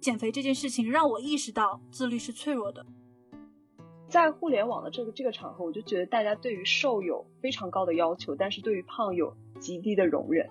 [0.00, 2.84] 减肥这件事情让我意识到自律是脆弱的。
[4.08, 10.48] 在互联网的这个这个场合，我就觉得大家对于瘦有非常高的要求，但是对于胖有极低的容忍。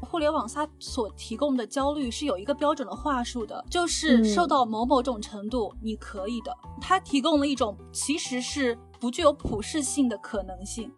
[0.00, 6.56] 互联网它所提供的焦虑是有一个标准的话术的，就是瘦到某某种程度你可以的。
[6.80, 10.90] 它提供了一种其实是不具有普适性的可能性。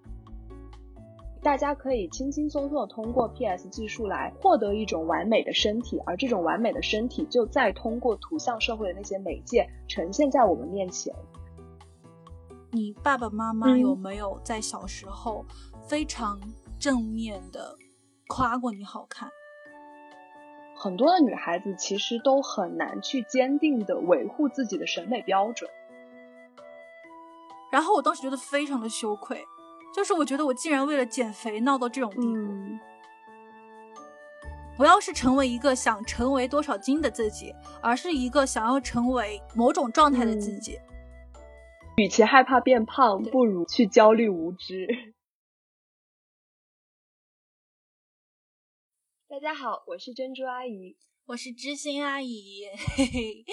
[1.42, 11.14] 大家可以轻轻松松的通过 PS 技术来获得一种完美的身体，而这种完美的身体就再通过图像社会的那些媒介呈现在我们面前。
[12.72, 15.44] 你爸爸妈妈有没有在小时候
[15.82, 16.38] 非常
[16.78, 17.74] 正面的
[18.28, 19.30] 夸过你好看？
[20.76, 25.70] 很多的女孩子其实都很难去坚定的维护自己的审美标准。
[27.72, 29.42] 然后我当时觉得非常的羞愧。
[29.92, 32.78] 就是我觉得我竟然为了减肥闹到这种地步，
[34.76, 40.78] 不要是成为一个想成为多少斤的自己，而是一个想要成为某种状态的自己。
[41.96, 44.86] 与其害怕变胖，不如去焦虑无知。
[49.28, 52.64] 大家好，我是珍珠阿姨，我是知心阿姨。
[52.96, 53.44] 嘿嘿，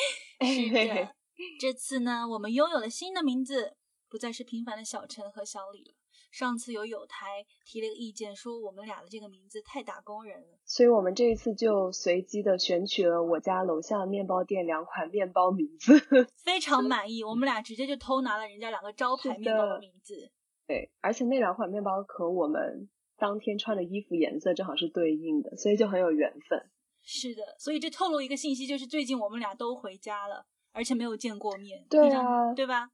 [0.47, 1.13] 是的，
[1.59, 3.75] 这次呢，我们拥有了新的名字，
[4.07, 5.96] 不再是平凡的小陈和小李了。
[6.37, 15.97] 上次有友台提了个意见，说我们俩的这个名字太打工人了，所以我们这一次就随机的选取了我家楼下面包店两款面包名字，
[16.45, 17.23] 非常满意。
[17.23, 20.29] 我们俩直接就偷拿了人家两个招牌面包的名字。
[20.67, 26.69] 对，而且那两款面包和我们当天穿的衣服颜色正好是对应的，所以就很有缘分。
[27.01, 31.83] 是的，所以这透露一个信息，就是最近我们俩都回家了，而且没有见过面。
[31.89, 32.91] 对啊，对吧？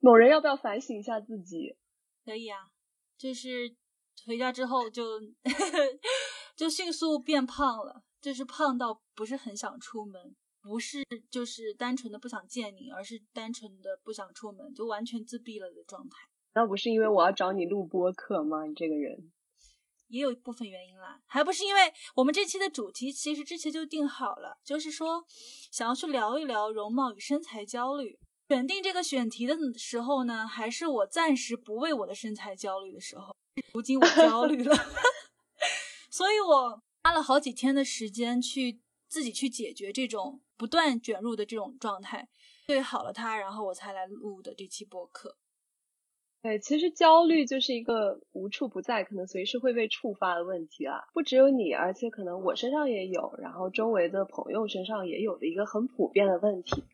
[0.00, 1.76] 某人要不要反省一下自己？
[2.28, 2.58] 可以啊，
[3.16, 3.74] 就是
[4.26, 5.18] 回家之后就
[6.54, 16.18] 就迅速变胖了，就是胖到不是很想出门，不是就是单纯的不想见你，而是单纯的不想出门，就完全自闭了的状态。
[16.52, 18.66] 那不是因为我要找你录播课吗？
[18.66, 19.32] 你这个人
[20.08, 25.24] 也有一部分原因啦，还不是因为我们这期的主题其实之前就定好了，就是说
[25.72, 28.18] 想要去聊一聊容貌与身材焦虑。
[28.48, 33.36] 选定这个选题的时候呢，还是我暂时不为我的身材焦虑的时候。
[33.74, 34.74] 如今我焦虑了，
[36.10, 42.26] 所以我花了好几天的时间去自己去解决这种不断卷入的这种状态，
[42.66, 45.36] 对好了它，然后我才来录的这期播客。
[46.40, 51.02] 对，其实焦虑就是一个无处不在，可能随时会被触发的问题啊。
[51.12, 56.84] 不只有你，而且可能我身上也有，然后周围的朋友身上也有的一个很普遍的问题。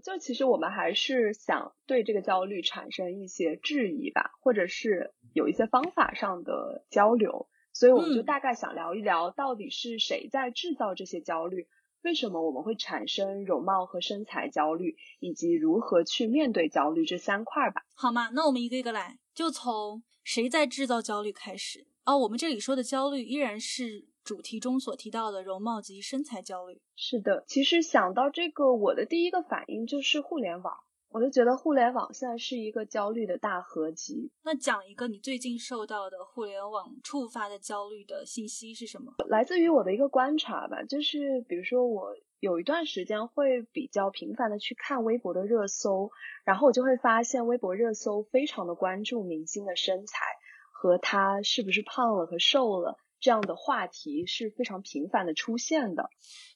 [0.00, 11.68] 就其实我们还是想对这个焦虑产生一些质疑吧，或者是有一些方法上的交流，所以我们就大概想聊一聊，到底是谁在制造这些焦虑，
[12.02, 17.82] 为什么我们会产生容貌和身材焦虑，以及如何去面对焦虑这三块吧。
[17.94, 18.30] 好吗？
[18.32, 21.86] 那我们一个一个来，就从谁在制造焦虑开始。
[22.04, 24.10] 哦，我们这里说的焦虑依然是。
[24.30, 27.42] 主题中所提到的容貌及身材焦虑，是的。
[27.48, 30.72] 其实想到这个，我的第一个反应就是互联网，
[31.08, 34.30] 我就觉得互联网现在是一个焦虑的大合集。
[34.44, 39.14] 那讲一个你最近受到的互联网触发的焦虑的信息是什么？
[39.26, 46.12] 来自于我的一个观察吧，就是比如说我有一段时间会比较频繁的去看微博的热搜，
[46.44, 50.24] 然后我就会发现微博热搜非常的关注明星的身材
[50.70, 52.96] 和他是不是胖了和瘦了。
[53.20, 56.08] 这样的话题是非常频繁的出现的，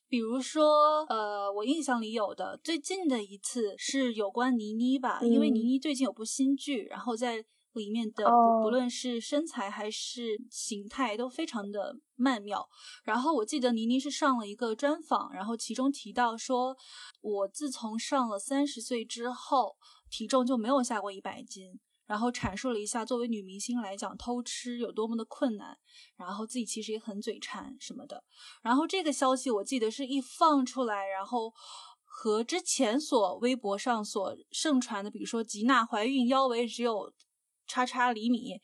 [0.09, 7.45] 比如说，呃，我印象里有的最近的一次是有关倪妮吧，因为倪妮最近有部新剧，然后在
[7.75, 8.25] 里面的
[8.63, 12.67] 不论是身材还是形态都非常的曼妙。
[13.03, 16.77] 然后我记得倪妮是上了一个专访，然后其中提到说，
[17.21, 19.77] 我自从上了三十岁之后，
[20.09, 21.81] 体重就没有下过一百斤。
[22.07, 25.79] 然后阐述了一下作为女明星来讲偷吃有多么的困难，
[26.17, 28.23] 然后自己其实也很嘴馋什么的。
[28.63, 31.53] 然后这个消息我记得是一放出来，然后
[32.05, 37.13] 和之前所微博上所盛传的，比如说吉娜怀孕腰围只有
[37.67, 38.61] 叉叉厘米，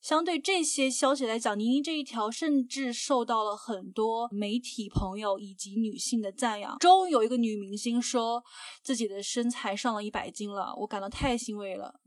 [0.00, 6.76] 相对这些消息来讲，倪妮这一条甚至受到了很多媒体朋友以及女性的赞扬。
[6.78, 8.42] 终于有一个女明星说
[8.82, 12.00] 自己的身材上了一百斤了，我感到太欣慰了。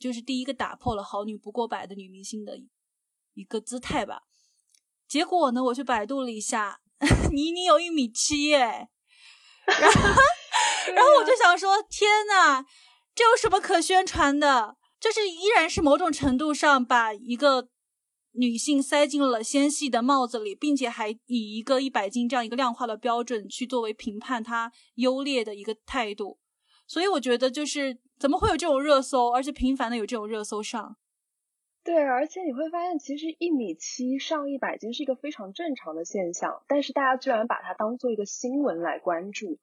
[0.00, 2.58] 就是第一个打破了“好女不过百”的女明星的
[3.34, 4.22] 一个姿态吧。
[5.06, 6.80] 结果呢，我去百度了一下，
[7.30, 8.88] 倪妮有一米七耶。
[9.66, 10.12] 然后，
[10.94, 12.64] 然后我就想说，天呐，
[13.14, 14.76] 这有什么可宣传的？
[14.98, 17.68] 就是依然是某种程度上把一个
[18.32, 26.38] 女性塞进了纤细的帽子里，并且还以一个一百斤这样一个量化的标准去作为评判她优劣的一个态度。
[26.86, 30.96] 所以我觉得，就是怎么会有这种热搜，而且频繁的有这种热搜上？
[31.82, 39.56] 对，而且你会发现，其实一米七上一百斤是一个非常正常的现象，但是大家居然把它当做一个新闻来关注，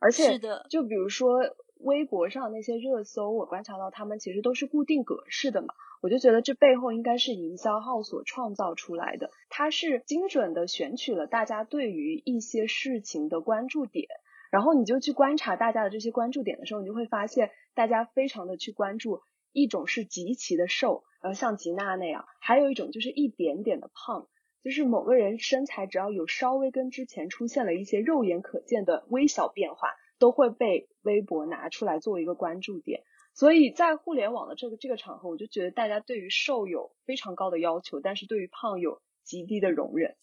[0.00, 5.68] 而且是的，就比如说微博上那些热搜，我观察到他们其实都是固定格式的嘛，
[6.02, 14.08] 我就觉得这背后应该是营销号所创造出来的，它是精准的选取了大家对于一些事情的关注点，
[14.50, 21.04] 然后你就去观察大家的这些关注点的时候，你就会发现大家非常的去关注，一种是极其的瘦。
[21.22, 24.26] 呃，像吉娜那样，还有一种就是一点点的胖，
[24.64, 33.02] 就是某个人身材只要有稍微跟之前出现了一些肉眼可见的微小变化，都会被微博拿出来作为一个关注点。
[33.34, 40.16] 所以在互联网的这个这个场合，我就觉得大家对于瘦有非常高的要求，但是对于胖有极低的容忍，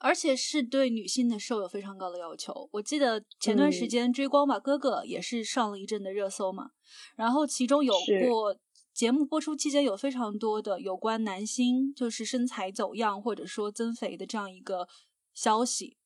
[0.00, 2.68] 而且是对女性的瘦有非常高的要求。
[2.72, 6.70] 我记得前段时间追光吧哥哥也是上了一阵的热搜嘛，
[7.14, 7.94] 然后其中有
[8.26, 8.58] 过。
[8.92, 14.88] 节目播出期间有非常多的有关男星就是身材走样或者说增肥的这样一个
[15.32, 15.96] 消息，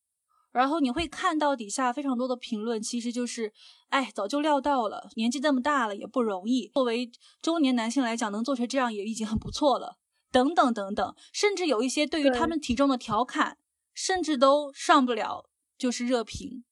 [0.53, 3.53] 然后你会看到底下非常多的评论，其实就是，
[3.89, 9.97] 哎，早就料到了，年纪这么大了也不容易，作为中年男性来讲，能做成这样也已经很不错了，
[10.31, 13.57] 等等等等，甚至有一些对于他们体重的调侃，
[13.95, 15.49] 甚至都上不了
[15.79, 16.65] 就是热评，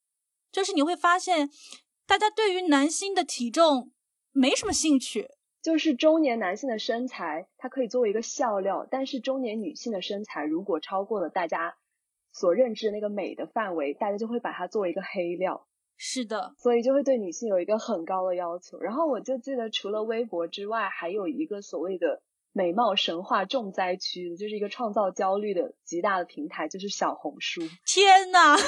[0.51, 1.49] 就是你会发现，
[2.07, 3.93] 大家对于男星的体重
[4.33, 5.31] 没什么兴趣。
[5.63, 11.77] 就是中年男性的身材，它可以作为一个笑料，但是中年女性的身材如果超过了大家
[12.33, 15.69] 所认知的那个美的范围，大家就会把它作为一个黑料。
[15.97, 18.81] 是的，所以就会对女性有一个很高的要求。
[18.81, 22.23] 然后我就记得，除了微博之外，还有一个所谓的
[22.53, 27.63] 美貌神话重灾区，就是一个创造焦虑的极大的平台，就是小红书。
[27.87, 28.57] 天呐！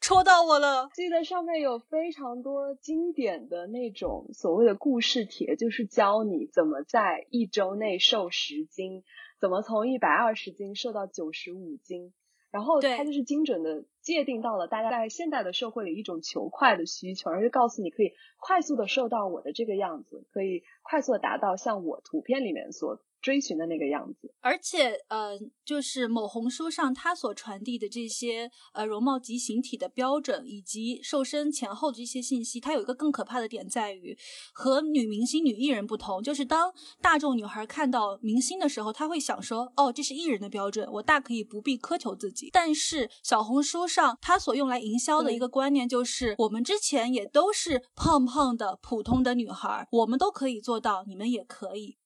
[0.00, 0.88] 戳到我了！
[0.94, 9.04] 记得上面有非常多经典的那种所谓的故事帖，就是教你怎么在一周内瘦十斤，
[9.40, 12.12] 怎么从一百二十斤瘦到九十五斤。
[12.50, 23.00] 然后它就是精准的界定到了大家在现代的社会里一种求快的需求，而是告诉你可以快速的瘦到我的这个样子，可以快速的达到像我图片里面所。
[23.22, 34.18] 追寻的那个样子，而且呃，就是某红书上他所传递的这些呃容貌及形体的标准，以及瘦身前后的这些信息，它有一个更可怕的点在于，
[34.52, 42.50] 和女明星、女艺人不同，就是当大众女孩看到明星的时候，她会想说，哦，这是艺人的标准，我大可以不必苛求自己。
[42.52, 51.98] 但是小红书上它所用来营销的一个观念就是，我们之前也都是胖胖的普通的女孩，我们都可以做到，你们也可以。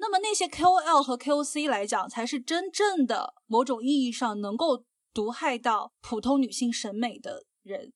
[0.00, 7.92] 那么那些 KOL 和 KOC 来讲，才是真正的某种意义上能够毒害到普通女性审美的人。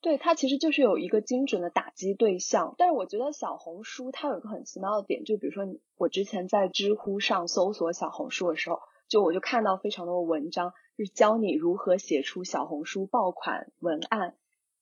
[0.00, 2.74] 对，它其实就是有一个精准的打击对象。
[2.78, 5.64] 但是我觉得小红书它有一个很奇妙的点，就比如说
[5.96, 8.78] 我之前在知乎上搜索小红书的时候，
[9.08, 14.36] 就我就看到非常多的文章，就是教你如何写出小红书爆款文案，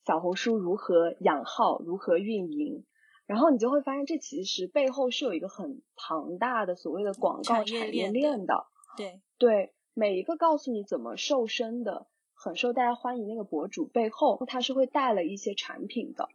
[0.06, 2.84] 小红书如何养号，如何运营。
[3.26, 8.66] 然后你就会发现，这其实背后是有一个很庞大的所谓的广告产业链的。
[8.98, 16.28] 对对，每一个告诉你怎么瘦身的、很受大家欢迎那个博主背后，他是会带了一些产品的。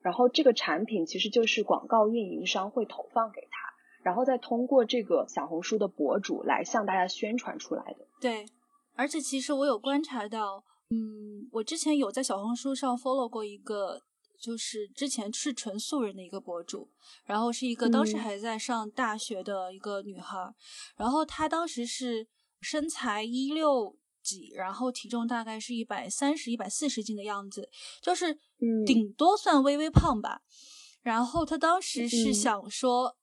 [0.00, 8.08] 然后这个产品其实就是广告运营商会投放给他，然后再通过这个小红书的博主来向大家宣传出来的。
[8.20, 8.46] 对，
[8.96, 14.02] 而且其实我有观察到，嗯，我之前有在小红书上 follow 过一个。
[14.42, 16.90] 就是之前是纯素人的一个博主，
[17.24, 20.52] 然后是一个当时还在上大学的一个女孩，
[20.96, 22.26] 然后她当时是
[22.60, 27.70] 身材一六几，然后体重大概是一百三十一百四十斤的样子，
[28.02, 28.36] 就是
[28.84, 30.42] 顶多算微微胖吧。
[31.02, 33.16] 然后她当时是想说，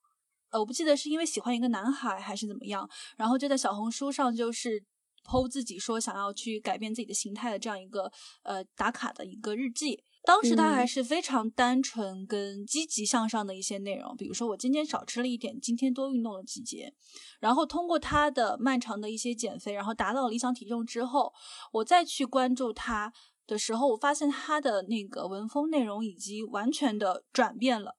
[0.51, 4.81] 呃，我不记得是因为喜欢一个男孩还是怎么样，然后就在小红书上就是
[5.29, 10.03] 剖自己说想要去改变自己的形态的这样一个呃打卡的一个日记。
[10.25, 16.93] 当时他还是非常单纯跟积极向上的一些内容，比如说我今天少吃了一点，今天多运动了几节，
[17.39, 21.31] 然后通过他的漫长的一些减肥，然后达到理想体重之后，
[21.71, 23.13] 我再去关注他
[23.47, 27.95] 的时候，我发现他的那个文风内容已经完全的转变了。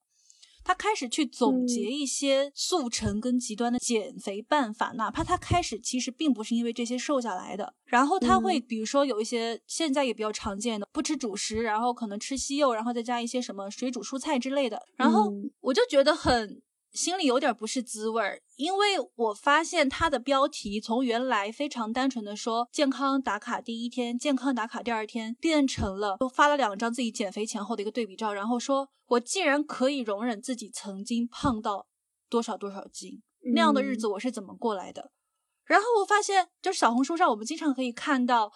[0.63, 7.75] 他开始去总结一些速成跟极端的减肥办法，哪怕他开始其实并不是因为这些瘦下来的。
[7.85, 14.81] 然后他会比如说有一些现在也比较常见的，不吃主食，然后可能吃西柚，然后再加一些什么水煮蔬菜之类的。
[14.97, 16.63] 然后我就觉得很
[16.93, 31.87] 心里有点不是滋味儿，因为我发现它的标题从原来非常单纯的说健康打卡第一天，健康打卡第二天，变成了发了两张自己减肥前后的一个对比照，然后说我既然可以容忍自己曾经胖到
[32.29, 33.23] 多少多少斤，
[33.55, 35.11] 那样的日子我是怎么过来的？
[35.65, 38.53] 然后我发现，就是小红书上我们经常可以看到。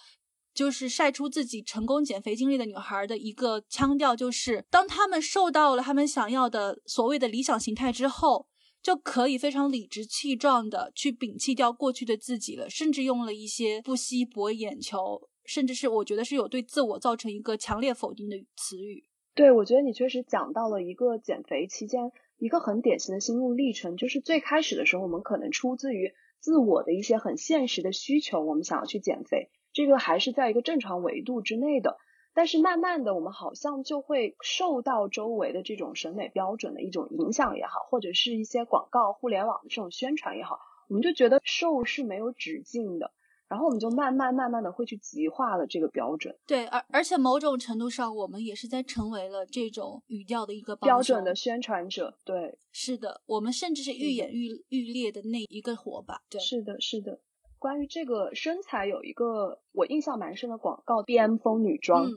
[0.55, 8.47] 就是晒出自己成功减肥经历的女孩的一个腔调，就是当她们受到了她们想要的所谓的理想形态之后，
[8.81, 19.05] 就可以非常理直气壮的去摒弃掉过去的自己了，甚至用了一些不惜博眼球，甚至是我觉得是有对自我造成一个强烈否定的词语。
[19.35, 29.51] 对，我觉得你确实讲到了一个减肥期间一个很典型的心路历程，就是最开始的时候，我们可能出自于自我的一些很现实的需求，我们想要去减肥。
[29.75, 31.99] 这个还是在一个正常维度之内的，
[32.33, 43.13] 但是慢慢的，我们好像就会受到周围的这种审美标准的一种影响也好，或者是一些广告、互联网的这种宣传也好，我们就觉得瘦是没有止境的，
[43.49, 46.37] 然后我们就慢慢慢慢的会去极化了这个标准。
[46.47, 52.17] 对，而而且某种程度上，我们也是在成为了这种语调的一个标准的宣传者。
[52.25, 56.23] 对，是的，我们甚至是愈演愈愈烈的那一个火把。
[56.31, 57.19] 对，是的，是的。
[57.65, 62.11] 关于这个身材有一个我印象蛮深的广告，BM 风女装，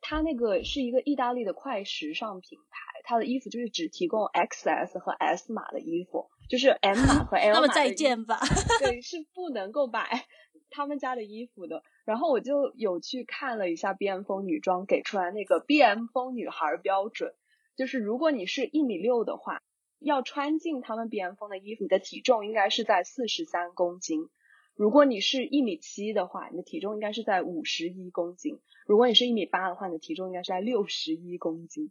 [0.00, 7.60] 它那个是一个意大利的快时尚品牌，它的衣服就是只提供 XS 和 S 码的衣服，就是 M 码和 L 码。
[7.60, 8.40] 那么再见吧。
[8.80, 10.26] 对， 是不能够买
[10.70, 11.84] 他们家的衣服的。
[12.04, 17.32] 然后我就有去看了一下 BM 风女装给出来那个 BM 风女孩标准，
[17.76, 19.62] 就是如果你是一米六的话，
[20.00, 24.28] 要穿进他们 BM 风的衣服，你的体重应该是在四十三公斤。
[24.74, 31.90] 如果你是一米七的话，你的体重应该是在五十一公斤；如果你是一米八的话，你的体重应该是在六十一公斤，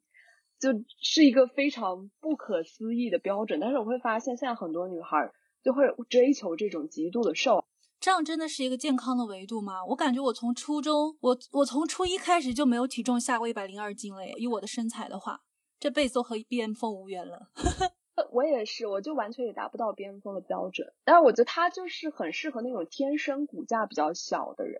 [0.59, 0.69] 就
[1.01, 3.59] 是一个非常不可思议的标准。
[3.59, 5.31] 但是我会发现，现在很多女孩
[5.63, 7.63] 就会追求这种极度的瘦，
[7.99, 9.85] 这样真的是一个健康的维度吗？
[9.89, 14.27] 我感觉我从初中，我我从初一开始就没有体重下过一百零二斤了。
[14.37, 15.41] 以我的身材的话，
[15.79, 17.51] 这辈子都和 B M 风无缘了。
[18.31, 20.93] 我也是，我就完全也达不到边锋的标准。
[21.03, 24.79] 但是我觉得他就是很适合那种天生骨架比较小的人。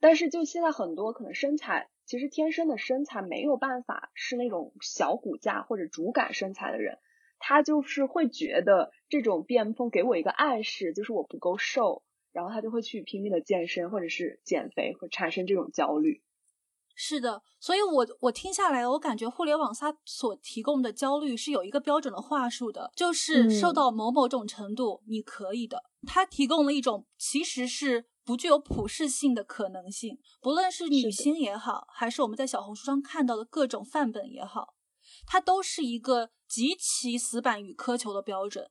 [0.00, 6.98] 但是就现在很多可能身材，其实天生的身材没有办法是那种小骨架或者主感身材的人，
[7.38, 12.02] 他就是会觉得这种边锋给我一个暗示，就是我不够瘦，
[12.32, 16.20] 然后他就会去拼命的健身或者是减肥，会产生这种焦虑。
[16.94, 25.82] 是的，所以我我听下来，我感觉互联网它所提供的焦虑是有一个标准的话术的，就是受到某某种程度你可以的。
[26.06, 34.74] 它提供了一种其实是不具有普适性的可能性，不论是女星也好，还是我们在小红书上看到的各种范本也好，
[35.26, 38.70] 它都是一个极其死板与苛求的标准。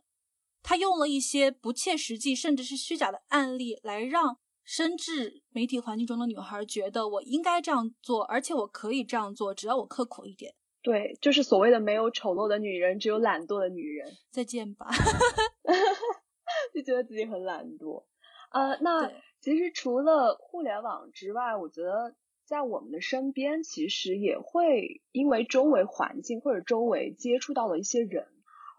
[0.62, 4.38] 它用了一些不切实际甚至是虚假的案例来让。
[4.64, 10.54] 深至媒体环境中的女孩觉得我应该这样做，而且我可以这样做，只要我刻苦一点。
[10.84, 14.12] 对，就是所谓的没有丑陋的女人，只有懒惰的女人。
[14.32, 14.90] 再见吧，
[16.74, 18.06] 就觉得自己很懒惰。
[18.52, 22.16] 呃，那其实除了互联网之外，我觉得
[22.46, 28.28] 在我们的身边，其实也会因为周围环境或者周围接触到的一些人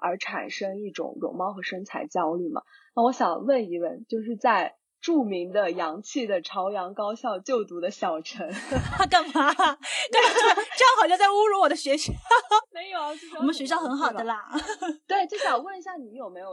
[0.01, 2.63] 而产生一种容貌和身材焦虑嘛。
[2.97, 4.77] 那我想问一问，就是在。
[5.03, 8.49] 著名的洋气的朝阳高校就读的小陈，
[8.97, 9.53] 他 干嘛？
[9.53, 9.77] 干嘛？
[10.09, 12.13] 这样好像在侮辱我的学校。
[12.73, 13.01] 没有，
[13.39, 14.49] 我们学校很好的啦。
[15.09, 16.51] 对，就想问一下，你有没有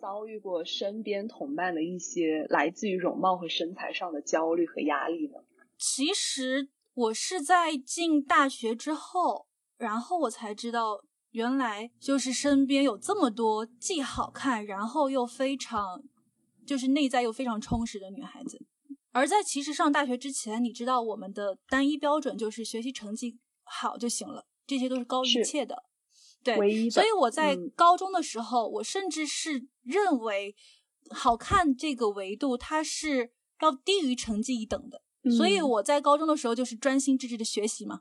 [0.00, 5.38] 遭遇过身边同伴的一些来自于容貌和身材上的焦虑和压力呢？
[5.78, 9.46] 其实我是在进大学之后，
[9.78, 16.02] 然后我才知道，原来就是身边有这么多既好看，然后又非常。
[16.66, 18.60] 就是内在又非常充实的女孩子，
[19.10, 25.84] 而在其实上大学之前，你知道我们的单一标准就是学习成绩好就行了，这些都是高于一切的。
[26.42, 30.56] 对，所以我在高中的时候，我甚至是认为
[31.10, 35.02] 好看这个维度它是要低于成绩一等的。
[35.36, 38.00] 所以我在高中的时候就是专心致志的学习嘛。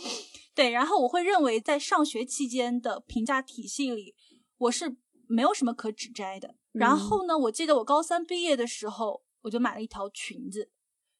[0.54, 4.14] 对，然后我会认为在上学期间的评价体系里，
[4.58, 4.94] 我是
[5.28, 6.56] 没有什么可指摘的。
[6.72, 7.38] 然后呢？
[7.38, 10.70] 我记得我高三毕业的时候，我就买了一条裙子，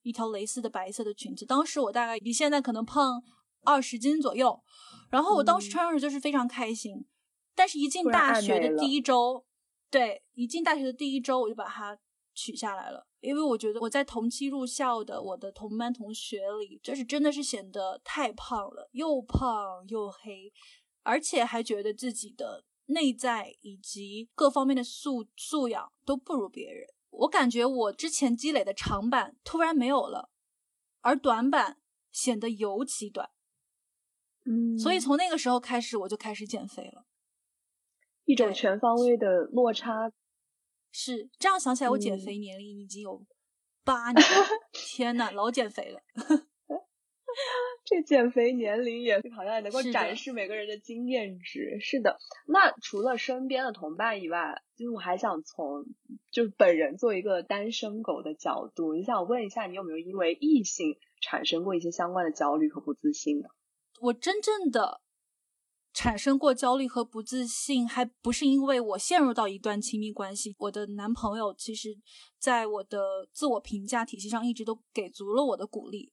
[0.02, 1.44] 一条蕾丝的白色的裙子。
[1.46, 3.22] 当时我大概比现在可能胖
[3.64, 4.62] 二十斤左右。
[5.10, 7.06] 然后我当时穿上去就是非常开心。
[7.54, 9.44] 但是，一进大学的第一周，
[9.90, 11.98] 对，一进大学的第一周，我就把它
[12.34, 20.52] 取下来了，因为我觉得我在同期入校的我的同班同学里，就是真的是显得太胖了，又胖又黑，
[21.02, 22.64] 而且还觉得自己的。
[22.88, 26.86] 内在以及各方面的素素养都不如别人。
[27.10, 30.30] 我感觉我之前积累的长板突然没有了，
[31.00, 31.80] 而短板
[32.12, 33.30] 显得尤其短。
[34.44, 37.06] 嗯，所以从那个时候开始，我就开始减肥了。
[38.24, 40.12] 一种全方位的落差。
[40.90, 43.24] 是这样想起来，我减肥年龄已经有
[43.84, 44.46] 八年了。
[44.72, 46.00] 天呐，老减肥了。
[47.84, 51.78] 这减肥年龄也好像能够展示每个人的经验值。
[51.80, 55.84] 是的，那除了身边的同伴以外，就是我还想从
[56.30, 63.48] 就是本人做一个单身狗的角度，你想问一下，你有没有因为异性产生过一些相关的焦虑和不自信呢？
[64.00, 65.00] 我真正的
[65.92, 70.54] 产生过焦虑和不自信，还不是因为我陷入到一段亲密关系。
[70.58, 71.96] 我的男朋友其实
[72.38, 76.12] 在我的自我评价体系上一直都给足了我的鼓励。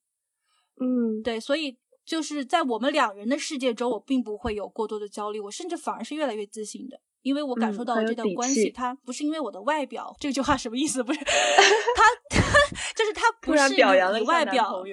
[0.79, 11.01] 嗯，对，所以就是在我们两人的世界中，我并不会有过多的焦虑，我甚至反而是越来越自信的，因为我感受到了这段关系，它不是因为我的外表，这句话什么意思？
[11.03, 12.03] 不是， 他
[12.96, 13.82] 就是他不是以
[14.25, 14.84] 外表，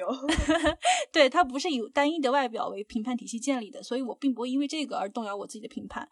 [1.13, 6.09] 对他不是以单一的外表为评判体系建立的，所以我并不会因为这个而动摇我自己的评判，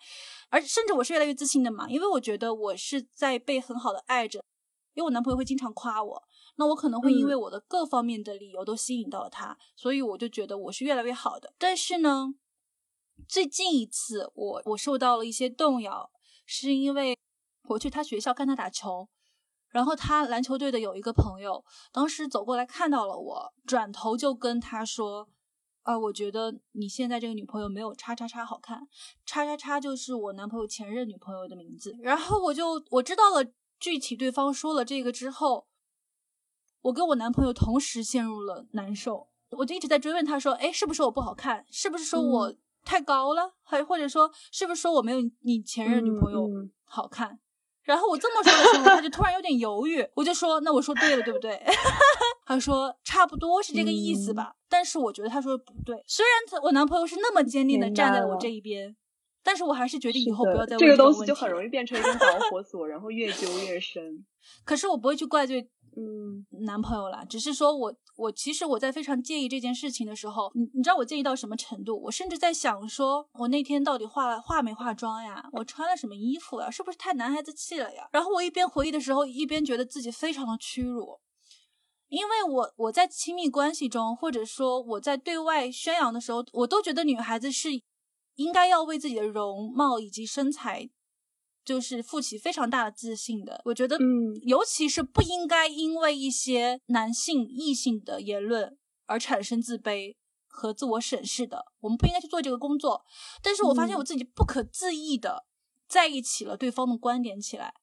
[0.51, 4.43] 而甚至我是越来越自信的嘛，因为我觉得我是在被很好的爱着，
[4.95, 6.23] 因为我男朋友会经常夸我。
[6.57, 11.55] 那我可能会因为我的各方面的理由都吸引到了他，所以我就觉得我是越来越好的。
[11.59, 12.35] 但是呢，
[13.27, 16.11] 最近一次我我受到了一些动摇，
[16.45, 17.17] 是因为
[17.69, 19.09] 我去他学校看他打球，
[19.69, 25.29] 然后他篮球队的有一个朋友当时走过来看到了我，转头就跟他说
[25.83, 28.87] ：“啊，我觉得你现在这个女朋友没有叉叉叉好看，
[29.25, 33.45] 叉叉叉就是我男朋友前任女朋友的名字。”然后我就我知道了
[33.81, 35.67] 具体对方说了这个之后。
[36.83, 41.67] 我跟我男朋友同时陷入了难受，我就一直在追问他说：“哎，是不是我不好看？
[41.71, 42.55] 是不是说我
[42.87, 43.53] 太高了？
[43.63, 46.49] 还或者说是不是说我没有你前任女朋友
[46.85, 47.39] 好看？”
[47.85, 50.09] 然后我这么说的时候，他就突然有点犹豫。
[50.15, 51.63] 我就说：“那我说对了，对不对？”
[52.47, 56.03] 他说：“差不多是这个意思吧。”但是我觉得他说的不对。
[56.07, 58.97] 虽然他我男朋友是那么坚定的站在了我这一边，
[59.43, 64.25] 但是我还是决定以后不要再问这个东西，就很容易变成一根导火索，然后越揪越深。
[64.65, 65.71] 可是我不会去怪罪。
[65.97, 72.01] 嗯，男朋友啦，只是说我我其实我在非常介意这件事情的时候，你你知道我介意到什么程度？
[72.05, 75.45] 我甚至在想说，我那天到底化了化没化妆呀？
[75.53, 76.71] 我穿了什么衣服呀？
[76.71, 78.09] 是不是太男孩子气了呀？
[78.13, 81.19] 然后我一边回忆的时候，一边觉得自己非常的屈辱，
[82.09, 87.71] 因为我我在亲密关系中，或者说我在对外宣扬的时候，我都觉得女孩子是
[88.41, 90.91] 应该要为自己的容貌以及身材。
[91.63, 100.17] 就是负起非常大的自信的，我觉得，嗯，尤其是不应该因为一些男性异性的言论而产生自卑
[100.49, 103.05] 和自我审视的，我们不应该去做这个工作。
[103.43, 105.45] 但是我发现我自己不可自抑的
[105.87, 107.75] 在意起了对方的观点起来。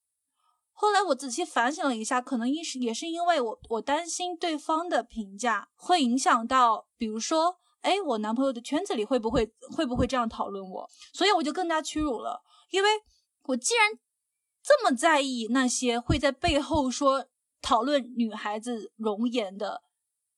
[0.73, 12.89] 后来我仔细反省了一下，可能一是也是因为我我担心对方的评价会影响到，比如说，哎，我男朋友的圈子里会不会会不会这样讨论我，所以我就更加屈辱了，因为。
[13.49, 13.97] 我既然
[14.61, 17.27] 这么在意那些会在背后说
[17.61, 19.83] 讨论女孩子容颜的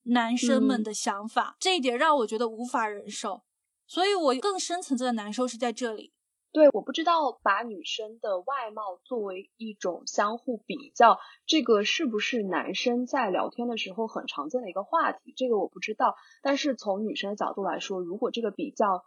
[0.03, 3.41] 男生们的想法，这一点让我觉得无法忍受，
[3.87, 6.13] 所以我更深层次的难受是在这里。
[6.51, 15.31] 对，我不知道把女生的外貌作为一种相互比较，这个是不是男生在聊天的时候很常见的一个话题？
[15.37, 16.15] 这个我不知道。
[16.41, 19.03] 但是从女生的角度来说，如果这个比较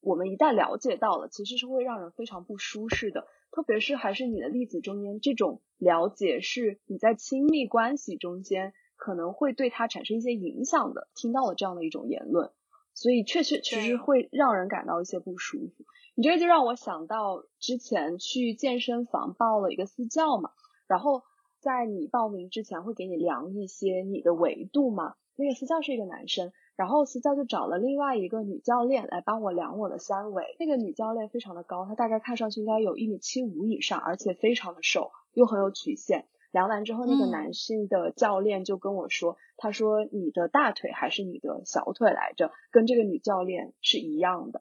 [0.00, 3.28] 我们一旦了解到了，其实是会让人非常不舒适的。
[3.52, 11.08] 特别是还是你的例子中间，这种了解是你在亲密关系中间可能会对他产生一些影响的。
[11.14, 12.50] 听到了这样的一种言论，
[12.94, 15.84] 所以确确其实会让人感到一些不舒服。
[16.20, 20.50] 你这个就让我想到之前去健身房报了一个私教嘛，
[20.86, 21.22] 然后
[21.60, 25.14] 在你报名之前会给你量一些你的维度嘛。
[25.36, 26.52] 那个私教是一个男生。
[26.76, 30.44] 然后私教就找了另外一个女教练来帮我量我的三围。
[30.58, 36.26] 那个女教练非常的高，她大概看上去应该有一米七五以上，而且非常的瘦，又很有曲线。
[36.52, 44.60] 量完之后，那个男性的教练就跟我说：“他说你的大腿还是你的小腿来着，跟这个女教练是一样的。”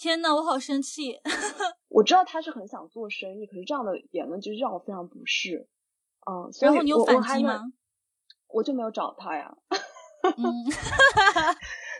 [0.00, 1.20] 天呐，我好生气！
[1.88, 5.68] 我知道他是很想做生意，可是这样的言论就是让我非常不适。
[6.26, 7.60] 嗯，然后你有反击吗？
[8.48, 9.54] 我就没有找他呀。
[10.24, 10.42] 嗯，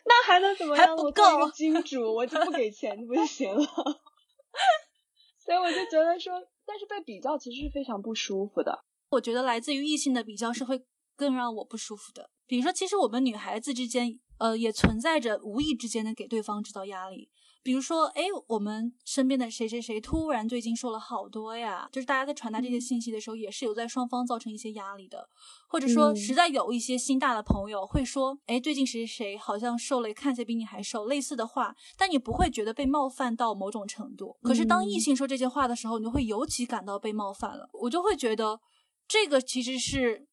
[0.07, 0.97] 那还能怎么样？
[0.97, 3.63] 我作为金主，我就不给钱就不就行了？
[5.45, 6.33] 所以我就觉得说，
[6.65, 8.83] 但是被比较其实是非常不舒服的。
[9.11, 10.83] 我觉得来自于异性的比较是会
[11.17, 12.31] 更让我不舒服的。
[12.47, 17.31] 比如说，其实我们女孩子之间，呃，也存在着无意之间的给对方制造压力。
[17.63, 25.29] 比如说，哎，我们身边的谁谁谁突然最近瘦了好多呀，就是大家在传达这些信息的时候，也是有在双方造成一些压力的。
[25.69, 34.37] 或者说，实在有一些心大的朋友会说，哎，最近谁谁谁好像瘦了，看起来比你还瘦，类似的话，但你不会觉得被冒犯到某种程度。
[34.43, 37.69] 可是当异性说这些话的时候，你就会尤其感到被冒犯了。
[37.73, 38.61] 我就会觉得，
[39.07, 40.27] 这个其实是。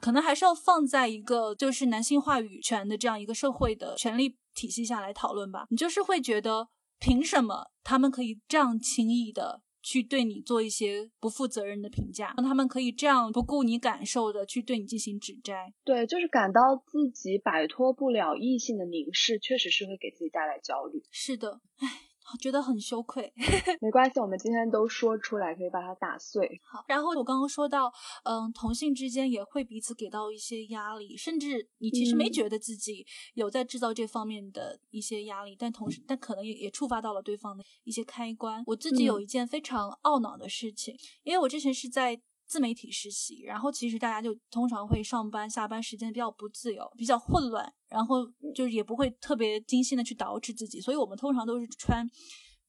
[0.00, 5.66] 可能还是要放在一个就是男性话语权的这样一个社会的权利体系下来讨论吧。
[5.70, 12.34] 你就是会觉得，凭什么他们可以这样轻易的去对你做一些不负责任的评价？
[12.36, 15.72] 让他们可以这样不顾你感受的去对你进行指摘？
[15.84, 21.02] 对，就是感到自己摆脱不了异性的凝视，确实是会给自己带来焦虑。
[21.10, 22.11] 是的，唉。
[22.38, 23.32] 觉得很羞愧，
[23.80, 26.60] 没关系，我们今天都说出来，可以把它打碎。
[26.64, 27.92] 好，然后我刚刚说到，
[28.24, 38.62] 嗯，同性之间也会彼此给到一些压力，甚至你其实没觉得自己有在制造这方面的一些压力，但同时，但可能也也触发到了对方的一些开关。
[38.66, 42.20] 我自己有一件非常懊恼的事情，因为我之前是在。
[42.44, 52.08] 自媒体实习，然后其实大家就通常会上班下班时间比较不自由，比较混乱，然后就是也不会特别精心的去捯饬自己，所以我们通常都是穿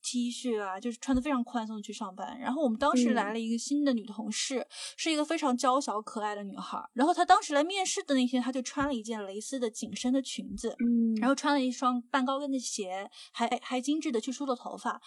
[0.01, 2.37] T 恤啊，就是穿的非常宽松的去上班。
[2.37, 6.77] 然后我们当时来了一个新的女同事，是一个非常娇小可爱的女孩。
[6.91, 15.01] 然后她当时来面试的那天，她就穿了一件蕾丝的紧身的裙子，嗯，然后穿了一双半高跟的鞋，还还精致的去梳了头发。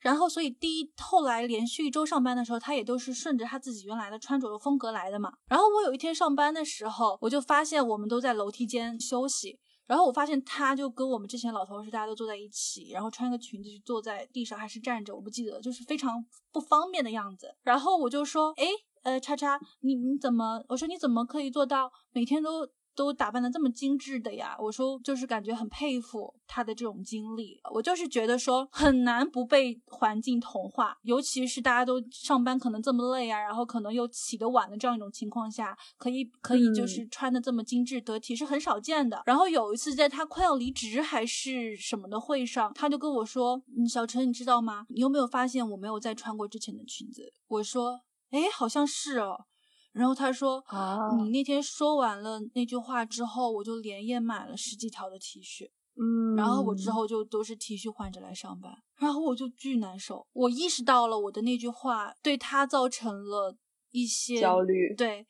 [0.00, 5.32] 然后，所以第一后来连续一周上班的时候，他也都是顺着他自己原来的穿着的风格来的嘛。
[5.48, 17.54] 然后我有一天上班的时候，我就发现我们都在楼梯间休息，然后我发现他就跟我们之前老头是大家都坐在一起，然后穿个裙子就坐在地上还是站着，我不记得，就是非常不方便的样子。
[17.62, 18.66] 然后我就说，哎，
[19.02, 20.64] 呃，叉叉，你你怎么？
[20.68, 22.66] 我说你怎么可以做到每天都？
[22.94, 27.60] 都打扮的这么精致的呀，我说就是感觉很佩服他的这种经历。
[27.72, 39.22] 我就是觉得说很难不被环境同化，尤其是大家都上班可能这么累啊，然后可能又起得晚的这样一种情况下，可以可以就是穿的这么精致得体是很少见的。
[39.26, 44.86] 然后有一次在他快要离职还是什么的会上，他就跟我说：“嗯，小陈，你知道吗？
[44.88, 48.00] 你有没有发现我没有再穿过之前的裙子？”我说
[48.30, 49.46] ：“哎，好像是哦。”
[49.92, 60.26] 然后他说：“啊你那天说完了那句话之后，我就连夜买了十几条的 T 恤，嗯，然后我之后就都是 T 恤换着来上班，然后我就巨难受。
[60.32, 63.56] 我意识到了我的那句话对他造成了
[63.90, 65.26] 一些焦虑，对，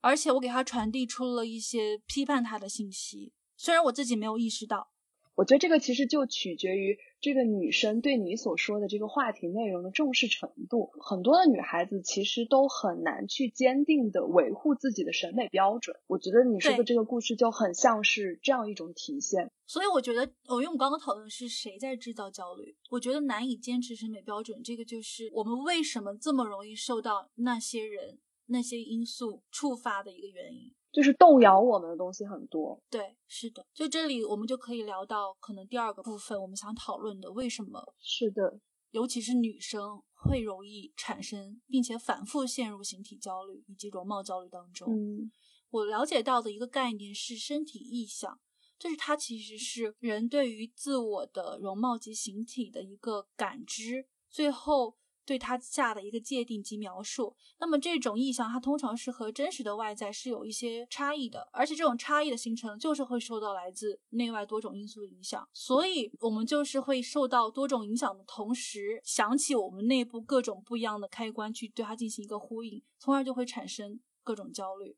[0.00, 4.90] 而且我给他传递出了一些批判他的信息，虽然我自己没有意识到。
[5.34, 15.96] 我觉得这个其实就取决于。”这个女生对你所说的这个话题内容的重视程度，很多的女孩子其实都很难去坚定的维护自己的审美标准。
[16.06, 19.50] 我觉得你说的这个故事就很像是这样一种体现。
[19.66, 30.72] 所以我觉得，我因为我们刚刚讨论是谁在制造焦虑，我觉得难以坚持审美标准，这个就是我们为什么这么容易受到那些人、那些因素触发的一个原因。
[30.98, 38.58] 就是动摇我们的东西很多，对，是的，就这里我们就可以聊到可能第二个部分，我们想讨论的为什么是的，
[38.90, 44.92] 尤其是女生会容易产生并且反复陷入形体焦虑以及容貌焦虑当中。
[44.92, 45.30] 嗯，
[45.70, 48.40] 我了解到的一个概念是身体意象，
[48.76, 54.96] 就是它其实是人对于自我的容貌及形体的一个感知，最后。
[55.28, 74.96] 对它下的一个界定及描述，那么这种意象它通常是和真实的外在是有一些差异的，而且这种差异的形成就是会受到来自内外多种因素的影响，所以我们就是会受到多种影响的同时，想起我们内部各种不一样的开关去对它进行一个呼应，从而就会产生各种焦虑。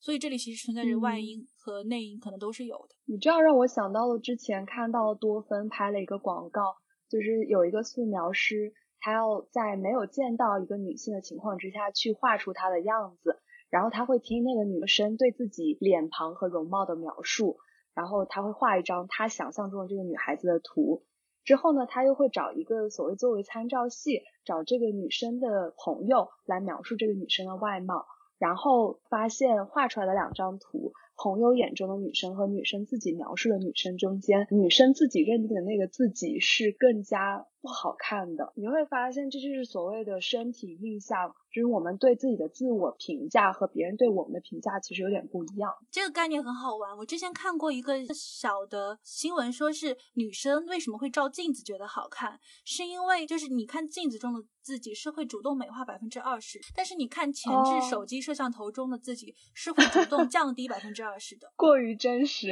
[0.00, 2.94] 所以这里其实存在着外因和内因，可能都是有的。
[3.04, 6.62] 你这样让我想到了之前看到多芬拍了一个广告，
[7.10, 8.72] 就是有一个素描师。
[9.00, 13.38] 他要在没有见到一个女性的情况之下去画出她的样子，
[13.70, 17.58] 然后他会听那个女生对自己脸庞和容貌的描述，
[17.94, 21.04] 然后他会画一张他想象中的这个女孩子的图，
[21.44, 28.06] 之后呢，他又会找一个所谓作为参照系，找这个女生的朋友来描述这个女生的外貌，
[28.38, 30.92] 然后发现画出来的两张图。
[31.18, 38.52] 朋友眼中的女生和女生自己描述的女生中间，女生自己认定的那个自己是更加不好看的。
[38.54, 45.72] 你会发现，这就是所谓的身体印象，就是我们对自己的自我评价和别人对我们的评价其实有点不一样。
[45.90, 46.96] 这个概念很好玩。
[46.98, 61.06] 我之前看过一个小的新闻，说是女生为什么会照镜子觉得好看，是因为就是你看镜子中的自己是会主动美化百分之二十，但是你看前置手机摄像头中的自己是会主动降低百分之。
[61.06, 62.50] 二十的过于真实，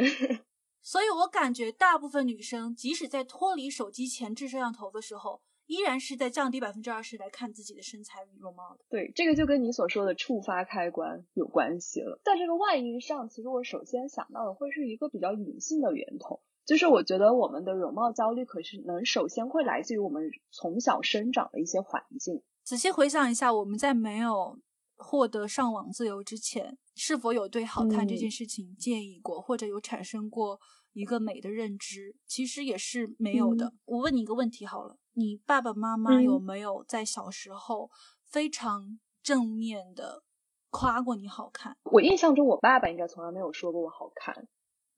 [0.85, 8.85] 所以我感觉大部分女生，即使在脱离手机前置摄像头的时候，依然是在降低百分之二十来看自己的身材与容貌的。
[8.91, 12.21] 对，这个就跟你所说的触发开关有关系了。
[12.23, 22.43] 在这个外因上，其实我首先想到的会是一个比较隐性的源头，就是我觉得我们的容貌焦虑可是能首先会来自于我们从小生长的一些环境。
[22.63, 24.59] 仔细回想一下，我们在没有
[24.97, 30.61] 获得上网自由之前，是否有对好看这件事情介意过，或者有产生过？
[30.93, 33.73] 一个美的认知其实也是没有的。
[33.85, 37.91] 我问你一个问题好了，你爸爸妈妈有没有在小时候
[38.25, 40.23] 非常正面的
[40.71, 41.77] 夸过你好看？
[41.83, 44.47] 我印象中，我爸爸应该从来没有说过我好看，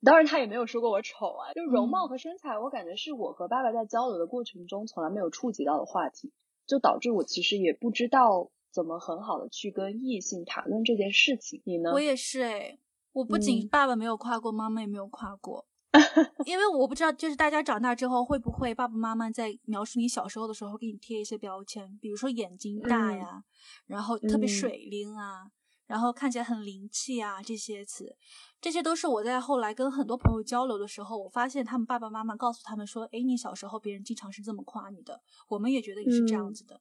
[0.02, 1.54] 当然他也没有说过我丑啊。
[1.54, 6.30] 就容貌和身材，我感觉是我和爸爸在交流的过程中从来没有触及到的话题，
[6.66, 11.62] 就导致我其实也不知道怎么很好的去跟异性谈论这件事情。
[11.64, 11.92] 你呢？
[11.92, 12.78] 我也是哎，
[13.12, 15.66] 我不仅爸爸没有夸过，妈妈也没有夸过。
[16.44, 23.42] 因为我不知道，就是大家长大之后会不会爸爸妈妈在描述你小时候的时候给你贴一些标签，比如说眼睛大呀，
[23.86, 25.50] 然后特别水灵啊，
[25.86, 28.14] 然后看起来很灵气啊这些词，
[28.60, 36.78] 这些都是我在后来跟很多朋友交流的时候，我发现他们爸爸妈妈告诉他们说，哎，你小时候别人经常是这么夸你的，我们也觉得你是这样子的。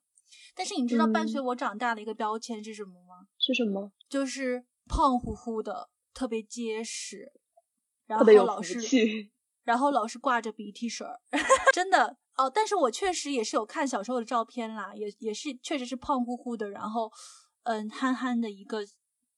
[0.56, 3.28] 但是你知道伴随我长大的一个标签是什么吗？
[3.38, 3.92] 是什么？
[4.10, 7.32] 就是胖乎乎的，特别结实。
[8.08, 8.80] 然后老是，
[9.64, 11.20] 然后老是挂着鼻涕水儿，
[11.74, 12.48] 真的哦。
[12.50, 17.12] 但是我确实也是有看小时候的照片啦，也也是确实是胖乎乎的，然后
[17.64, 18.86] 嗯憨憨的一个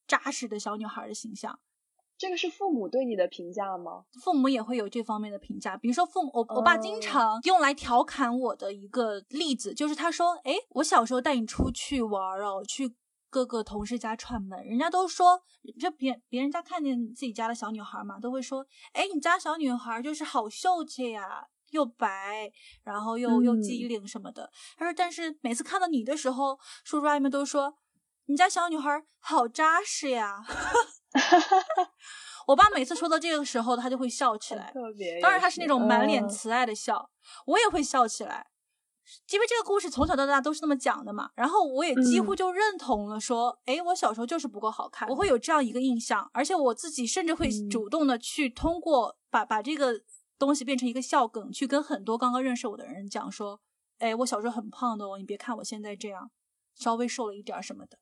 [0.06, 1.58] 扎实的小女孩的形象。
[2.18, 4.06] 这个是父母对你的评价吗？
[4.22, 12.96] 父母也会有这方面的评价，比如说父母，我我爸经常用来调侃我的一个例子，就是他说，哎，我小时候带你出去玩哦，去。
[13.30, 15.42] 各个同事家串门，人家都说，
[15.78, 22.50] 这别别人家看见自己家的小女孩嘛，都会说，哎，你家小女孩就是好秀气呀，又白，
[22.84, 24.50] 然后又又机灵什么的。
[24.78, 27.76] 他说，但是每次看到你的时候，叔叔阿姨们都说，
[28.28, 30.46] 你家小女孩好扎实呀。
[32.48, 34.72] 我爸每次说到这个时候，他就会笑起来，
[35.22, 37.10] 当然他是那种满脸慈爱的笑，
[37.46, 38.48] 我也会笑起来。
[39.32, 50.02] 因为这个故事从小到大都是那么讲的嘛，然后我也几乎就认同了，说，哎，我小时候就是不够好看，我会有这样一个印象，而且我自己甚至会主动的去通过把把这个
[50.38, 53.62] 东西变成一个笑梗，去跟很多刚刚认识我的人讲说，
[54.00, 56.30] 哎，我小时候很胖的哦，你别看我现在这样，
[56.76, 57.98] 稍微瘦了一点什么的。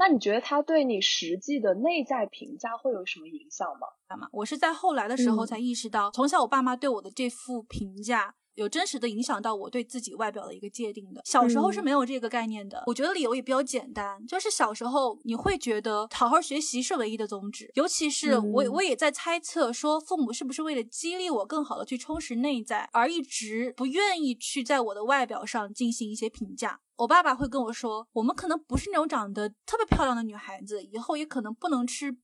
[0.00, 4.26] 那你觉得他对你实际的内在评价会有什么影响吗？
[4.32, 8.34] 我是在后来的时候才意识到，从小我爸妈对我的这副评价。
[8.60, 11.22] 有真实的影响到我对自己外表的一个界定的。
[11.24, 12.84] 小时候是没有这个概念的。
[12.86, 17.70] 我觉得理由也比较简单，就是小时候你会觉得好好学习是唯一的宗旨。
[17.74, 26.80] 尤其是我，我也在猜测说，父母是不是为了激励我更好的去充实内在，而一直不愿意去在我的外表上进行一些评价。
[26.98, 32.18] 我爸爸会跟我说，我们可能不是那种长得特别漂亮的女孩子，以后也可能不能吃。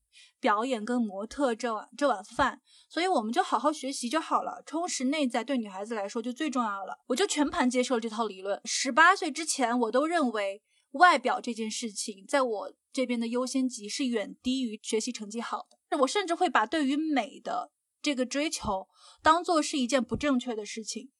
[0.46, 7.00] 表演跟模特这碗这碗饭，所以我们就好好学习就好了，充实内在对女孩子来说就最重要了。
[7.08, 8.60] 我就全盘接受了这套理论。
[8.64, 15.98] 十八岁之前，我都认为外表这件事情在我这边的优先级是远低于学习成绩好的。
[15.98, 18.86] 我甚至会把对于美的这个追求
[19.20, 21.10] 当做是一件不正确的事情。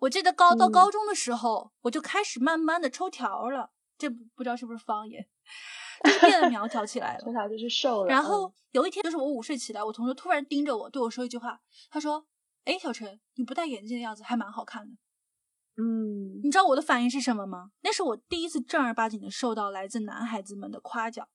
[0.00, 5.28] 我记得高到高中的时候，我就开始慢慢的抽条了，这不知道是不是方言。
[6.02, 8.08] 就变得苗条起来了，从小就是瘦了。
[8.08, 11.60] 然后有一天，就是我午睡起来，我同学突然盯着我，对我说一句话，
[11.90, 12.26] 他说
[12.64, 14.96] ：“哎，小陈，你不戴眼镜的样子还蛮好看的。”
[15.76, 17.70] 嗯，你知道我的反应是什么吗？
[17.82, 21.28] 那是我第一次正儿八经的受到来自男孩子们的夸奖，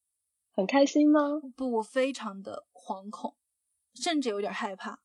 [0.53, 1.19] 很开心吗？
[1.55, 3.35] 不，我非常的惶恐，
[3.95, 4.99] 甚至有点害怕。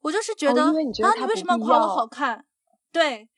[0.00, 0.70] 我就是觉得啊，
[1.16, 2.46] 你为什么要夸我好看？
[2.92, 3.28] 对，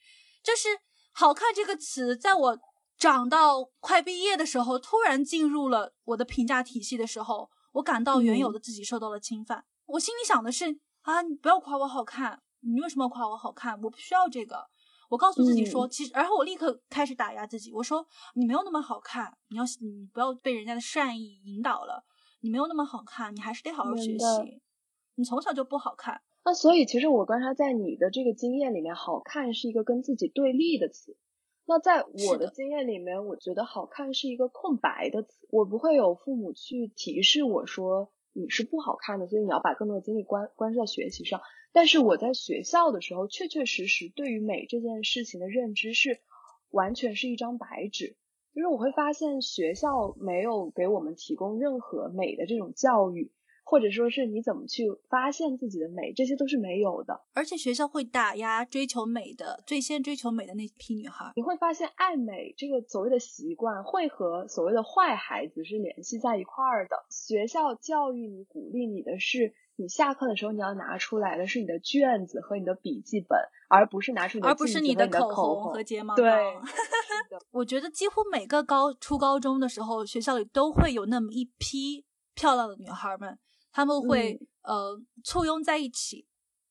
[0.43, 0.69] 就是
[1.13, 2.59] “好看”这个词，在我。
[2.99, 9.65] 长到快毕业的时候，突然进入了我的评价体系的时候，我感到原有的自己受到了侵犯。
[9.87, 13.81] 我心里想的是啊，你不要夸我好看，你为什么要夸我好看？
[13.83, 14.67] 我不需要这个。
[15.09, 18.05] 我告诉自己说，其实，然后我立刻开始打压自己，我说
[18.35, 22.05] 你没有那么好看，你要你不要被人家的善意引导了，
[22.41, 24.63] 你没有那么好看，你还是得好好学习。
[25.15, 26.23] 你从小就不好看。
[26.45, 31.17] 那所以，其实我观察在你的这个经验里面，好看是一个跟自己对立的词。
[31.69, 41.41] 那在我的经验里面，我觉得好看是一个空白的词，我不会有父母去提示我说你是不好看的，所以你要把更多的精力关关注在学习上。
[41.73, 46.21] 但是我在学校的时候，确确实实对于美这件事情的认知是
[46.71, 48.17] 完全是一张白纸，
[48.55, 53.33] 就是我会发现学校没有给我们提供任何美的这种教育，
[53.69, 57.21] 或者说是你怎么去发现自己的美，这些都是没有的。
[57.35, 61.33] 而且学校会打压追求美的、最先追求美的那批女孩。
[61.35, 66.97] 你会发现，爱美这个所谓的习惯，会和所谓的坏孩子是联系在一块儿的。
[67.11, 73.37] 学校教育你、鼓励你的是，你下课的时候你要拿出来的是你的卷子和你的笔记本，
[73.69, 76.23] 而不是拿出你的而不是你的口红和睫毛膏。
[76.23, 76.31] 对，
[77.51, 83.37] 我觉得几乎每个高初高中的时候，学校里都会有那么一批漂亮的女孩们。
[83.77, 86.27] 他们会呃簇拥在一起，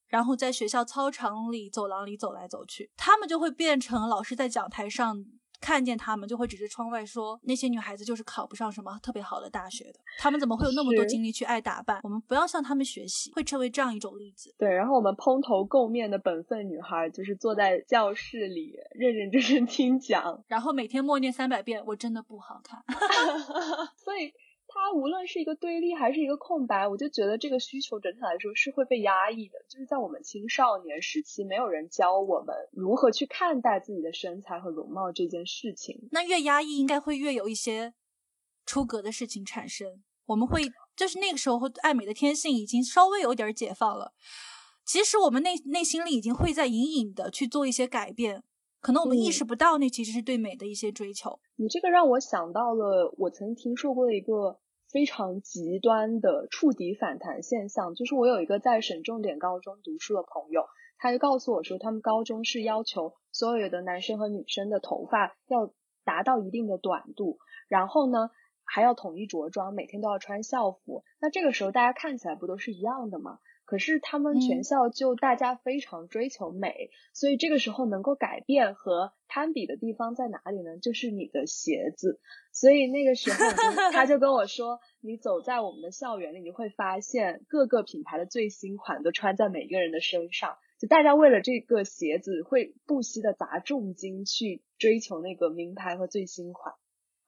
[0.07, 2.89] 然后在学校操场里、走廊里走来走去。
[2.97, 5.23] 他们就会变成老师在讲台上
[5.61, 9.99] 看见他们，就会指着窗外说：“那些女孩子就是考不上什么特别好的大学的。
[10.17, 11.99] 他们怎么会有那么多精力去爱打扮？
[12.01, 14.55] 我们不要向他们学习。”会成为这样一种例子。
[14.57, 22.83] 对，然后我们蓬头垢面的本分女孩，就是坐在教室里认认真真听讲，然后每天默念三百遍：“我真的不好看。
[23.95, 24.33] ”所以。
[24.77, 29.57] 它无论是一个对立还是一个空白，我就觉得这个需求整体来说是会被压抑的。
[29.69, 36.07] 就是在我们青少年时期，没有人教我们如何去看待自己的身材和容貌这件事情。
[36.11, 37.93] 那越压抑，应该会越有一些
[38.65, 40.03] 出格的事情产生。
[40.27, 40.61] 我们会
[40.95, 44.13] 就是那个时候，爱美的天性已经稍微有点解放了。
[44.85, 48.43] 其实我们内内心里已经会在隐隐的去做一些改变，
[48.81, 51.39] 可能我们意识不到，那其实是对美的一些追求。
[51.55, 54.59] 你这个让我想到了我曾听说过的一个。
[54.95, 60.63] 非常极端的触底反弹现象，就是我有一个在省重点高中读书的朋友，
[60.97, 65.73] 他就告诉我说，他们高中是要求所有的男生和女生的头发要
[66.05, 68.29] 达到一定的短度，然后呢
[68.63, 71.03] 还要统一着装，每天都要穿校服。
[71.19, 73.39] 那这个时候大家看起来不都是一样的吗？
[73.65, 80.77] 可是他们全校就大家非常追求美，所以这个时候能够改变和攀比的地方在哪里呢？
[80.77, 82.19] 就是你的鞋子。
[82.53, 83.37] 所以那个时候
[83.91, 90.57] 他就跟我说，你走在我们的校园里，你会发现各个品牌的最新款都穿在每一个人的身上。
[90.79, 96.75] 就大家为了这个鞋子会不惜的砸重金去追求那个名牌和最新款，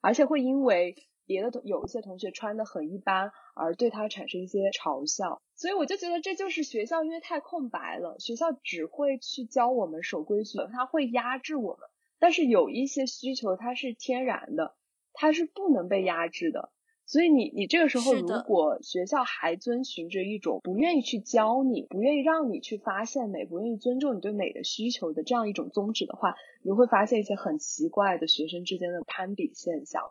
[0.01, 0.95] 而且会因为。
[1.27, 11.87] 别的同有一些同学穿的很一般，而对他产生一些嘲笑，所以我就觉得这就是学校因为太空白了，学校只会去教我们守规矩，他会压制我们。
[12.17, 14.73] 但是有一些需求它是天然的，
[15.13, 16.71] 它是不能被压制的。
[17.05, 30.01] 所以你你这个时候如果学校还遵循着一种不愿意去教你，不愿意让你去发现美，不愿意尊重你对美的需求的这样一种宗旨的话，你会发现一些很奇怪的学生之间的攀比现象。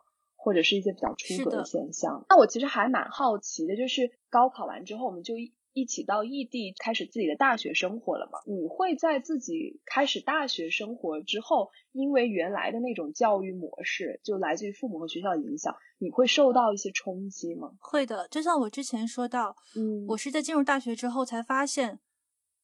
[0.46, 2.24] 或者是一些比较出格的现象。
[2.28, 8.38] 那我其实还蛮好奇的，就是高考完之后，我们就一一起到异地开始自己的大学生活了嘛？
[8.46, 17.72] 你会在自己开始大学生活之后，因为原来的那种教育模式，就来自于父母和学校的影响，你会受到一些冲击吗？
[17.80, 21.98] 会的，就像我之前说到，嗯，我是在进入大学之后才发现，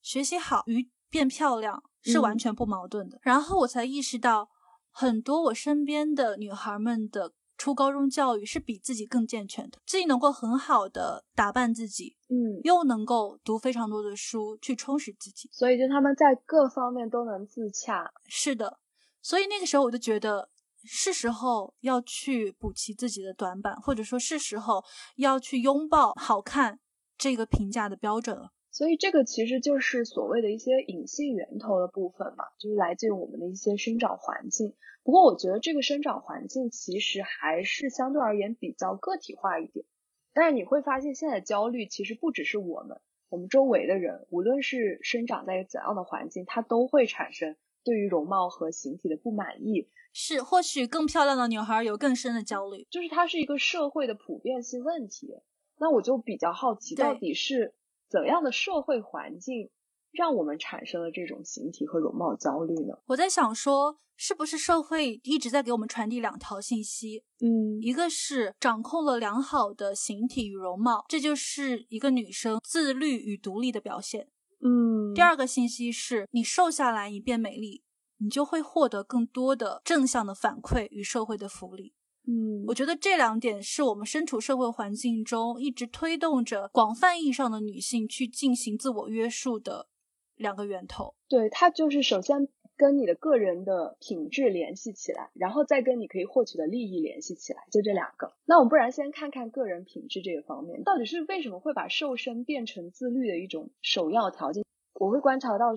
[0.00, 3.18] 学习好与变漂亮是完全不矛盾的。
[3.22, 4.48] 然后我才意识到，
[4.92, 7.32] 很多我身边的女孩们的。
[7.56, 18.12] 初高中教育是比自己更健全的，自己能够很好的打扮自己，嗯，又能够读非常多的书去充实自己，所以就他们在各方面都能自洽。
[18.26, 18.78] 是的，
[19.20, 20.48] 所以那个时候我就觉得
[20.84, 24.84] 是时候要去补齐自己的短板，或者说是时候
[25.16, 26.80] 要去拥抱好看
[27.16, 28.50] 这个评价的标准了。
[28.72, 34.74] 所以这个其实就是所谓的一些隐性源头的部分嘛，就是来自于我们的一些生长环境。
[35.04, 39.84] 不过我觉得这个生长环境其实还是相对而言比较个体化一点。
[40.32, 49.90] 但是你会发现，现在焦虑其实不只是我们，我们周围的人，无论是生长在怎样的环境，它都会产生对于容貌和形体的不满意。
[50.14, 55.34] 是，或许更漂亮的女孩有更深的焦虑，就是它是一个社会的普遍性问题。
[55.78, 57.74] 那我就比较好奇，到底是
[58.12, 59.70] 怎样的社会环境？
[60.10, 62.92] 让我们产生了这种形体和容貌焦虑呢？
[63.06, 67.24] 我在想说，是不是社会一直在给我们传递两条信息？
[67.40, 74.28] 嗯，一个是掌控了良好的形体与容貌，这就是一个女生自律与独立的表现。
[74.60, 77.82] 嗯，第二个信息是你瘦下来，你变美丽，
[78.18, 81.94] 你就会获得更多的正向的反馈与社会的福利。
[82.26, 89.88] 嗯，我觉得这两点是我们身处社会环境中一直推动着广泛意义上的女性去进行自我约束的。
[90.36, 98.32] 两个源头，对它就是首先跟你的个人的品质联系起来，然后再跟你可以获取的利益联系起来，就这两个。
[98.44, 104.64] 那我们不然先看看个人品质这个方面，到底是为什么会把瘦身变成自律的一种首要条件？
[104.94, 105.74] 我会观察到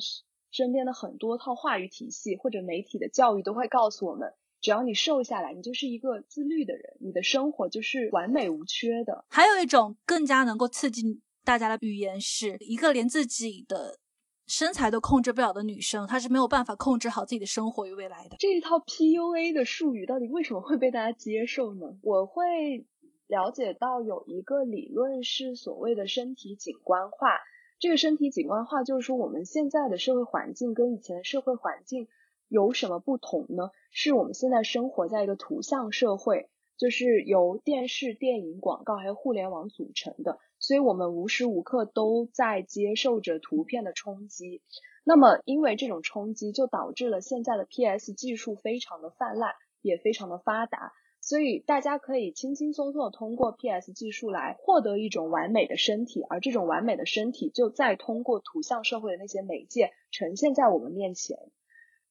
[0.49, 4.33] 身边的很多套话语体系或者媒体的教育都会告诉我们，
[4.65, 9.23] 只要你瘦下来，你就是一个自律的人，你的生活就是完美无缺的。
[9.29, 13.99] 还有一种更加能够刺激大家的语言，是一个连自己的。
[14.47, 18.37] 身材都控制不了的女生，她是没有办法控制好自己的生活与未来的。
[18.39, 21.85] 这一套 PUA 的术语到底为什么会被大家接受呢？
[22.01, 22.87] 我会
[23.27, 27.37] 了解到有一个理论是所谓的身体景观化。
[27.77, 32.07] 这个身体景观化就是说，我们现在的社会环境跟以前的社会环境
[32.47, 33.71] 有什么不同呢？
[33.91, 40.39] 是我们现在生活在一个图像社会，就是由电视、电影、广告还有互联网组成的。
[40.57, 44.63] 所以我们无时无刻都在接受着图片的冲击，
[45.03, 61.37] 那么因为这种冲击，就导致了现在的 PS 技术非常的泛滥，也非常的发达，所以大家可以轻轻松松的通过 PS 技术来获得一种完美的身体，而这种完美的身体就再通过图像社会的那些媒介呈现在我们面前。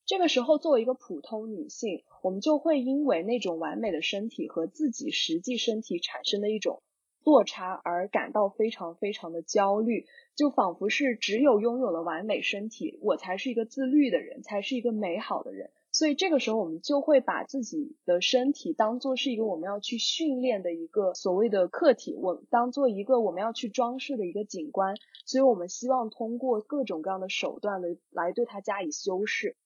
[0.06, 6.82] 这个时候，作为一个普通女性，我们就会因为那种完美的身体和自己实际身体产生的一种。
[7.24, 10.04] 落差而感到非常非常的焦虑，
[10.36, 15.70] 就仿佛是只有拥有了完美身体，我才是一个自律的人，才是一个美好的人。
[15.90, 24.94] 所以这个时候，我们就会把自己的身体当做是一个我们要去训练的一个所谓的客体，我当做一个我们要去装饰的一个景观。
[25.24, 29.56] 所以我们希望通过各种各样的手段来来对它加以修饰。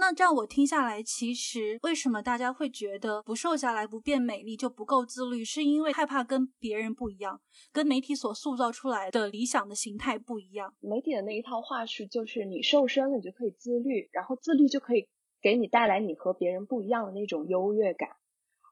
[0.00, 5.44] 那这样我听下来，其实为什么大家会觉得不瘦下来不变美丽就不够自律？
[5.44, 7.40] 是因为害怕跟别人不一样，
[7.72, 10.72] 跟媒体所塑造出来的理想的形态不一样。
[10.78, 15.08] 媒体的那一套话术就是你瘦身了你就可以自律，然后自律就可以
[15.42, 18.10] 给你带来你和别人不一样的那种优越感。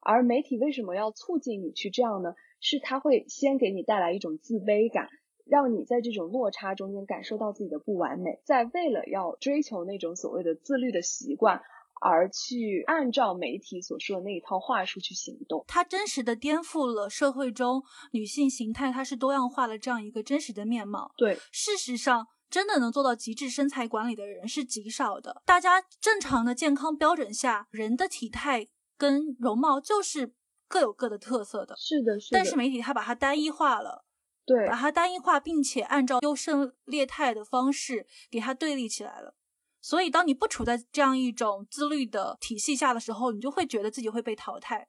[0.03, 2.35] 而媒体为什么要促进你去这样呢？
[2.61, 5.09] 是它会先给你带来一种自卑感。
[5.47, 11.61] 让你在这种落差中间感受到自己的不完美，在为了要追求那种所谓的自律的习惯，
[12.01, 17.83] 而去按照媒体所说的那一套话术去行动，它真实的颠覆了社会中
[18.13, 21.13] 女性形态它是多样化的这样一个真实的面貌。
[21.17, 25.43] 对，事实上，真的能做到极致身材管理的人是极少的。
[25.47, 28.69] 大家正常的健康标准下，人的体态
[28.99, 30.35] 跟容貌就是
[30.69, 31.77] 各有各的特色的。
[31.77, 32.39] 是的，是的。
[32.39, 34.06] 但是媒体它把它单一化了。
[34.47, 39.35] 对，把它单一化，并且按照优胜劣汰的方式给它对立起来了。
[39.83, 44.89] 所以，当你不处在这样一种自律的体系下的时候，你就会觉得自己会被淘汰。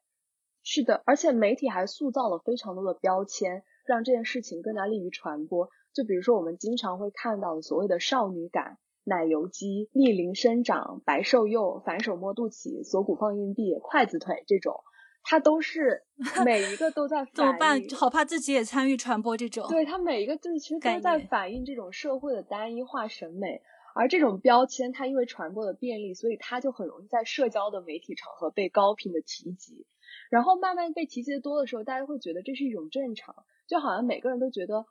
[0.64, 5.70] 是的，而且媒体还塑造了非常多的标签，让这件事情更加利于传播。
[5.94, 14.84] 就比如说，我们经常会看到的所谓的少女感、奶油肌、逆龄生长、白瘦幼、反手摸肚脐、锁骨放硬币、筷子腿这种。
[15.30, 16.02] 它都是
[16.46, 17.84] 每一个都在怎么办？
[17.94, 19.68] 好怕自己也参与传播这种。
[19.68, 23.62] 对，他每一个就是其实都在反映这种社会的单一化审美，
[23.94, 29.86] 而这种标签它因为传播的便利，所以它就很容易在社交的媒体场合被高频的提及。
[30.30, 33.36] 然后慢慢被提及的多的时候，大家会觉得这是一种正常，
[33.68, 34.86] 就好像每个人都觉得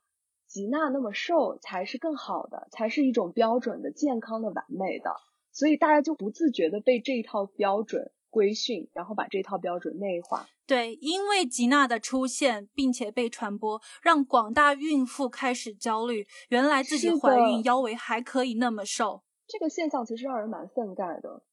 [0.46, 5.10] 吉娜那么瘦才是更好的，才是一种标准的健康的完美的，
[5.50, 8.12] 所以大家就不自觉的被这一套标准。
[8.36, 10.46] 规训，然后把这套标准内化。
[10.66, 16.26] 对，因为吉娜的出现并且被传播，让广大孕妇开始焦虑。
[16.50, 21.44] 原来自己怀孕腰围还可以那么瘦，这个现象其实让人蛮愤慨的。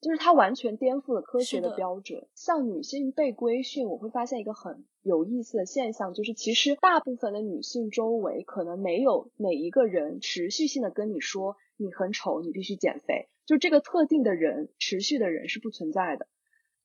[0.00, 2.28] 就是它完全颠覆了科学的标准。
[2.36, 13.28] 像女性被规训，我会发现一个很有意思的现象，就是其实大部分的女性周围可能没有哪一个人持续性的跟你说你很丑，你必须减肥。
[13.48, 16.28] 就这个特定的人，持续的人是不存在的，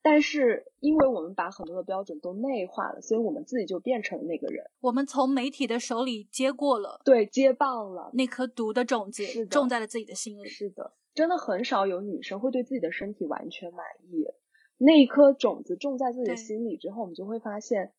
[0.02, 4.64] 但是因为我们把很多的标准都内化了，所以我们自己就变成了那个人。
[4.80, 10.48] 我们从媒体的手里接过了，对，接棒了那颗毒的种子，种在了自己的心里。
[10.48, 14.26] 是的，真的很少有女生会对自己的身体完全满意。
[14.78, 17.92] 那一颗种子种在自己的心里之后，我们就会发现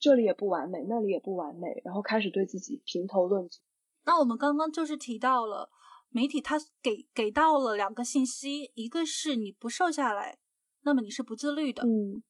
[0.00, 3.60] 这里也不完美，那里也不完美，然后开始对自己评头论足。
[4.04, 5.70] 那我们刚刚就是提到了。
[6.10, 10.38] 媒体它给给到了两个信息，一个是你不瘦下来，
[10.82, 11.82] 那么你是不自律的。
[11.84, 12.22] 嗯。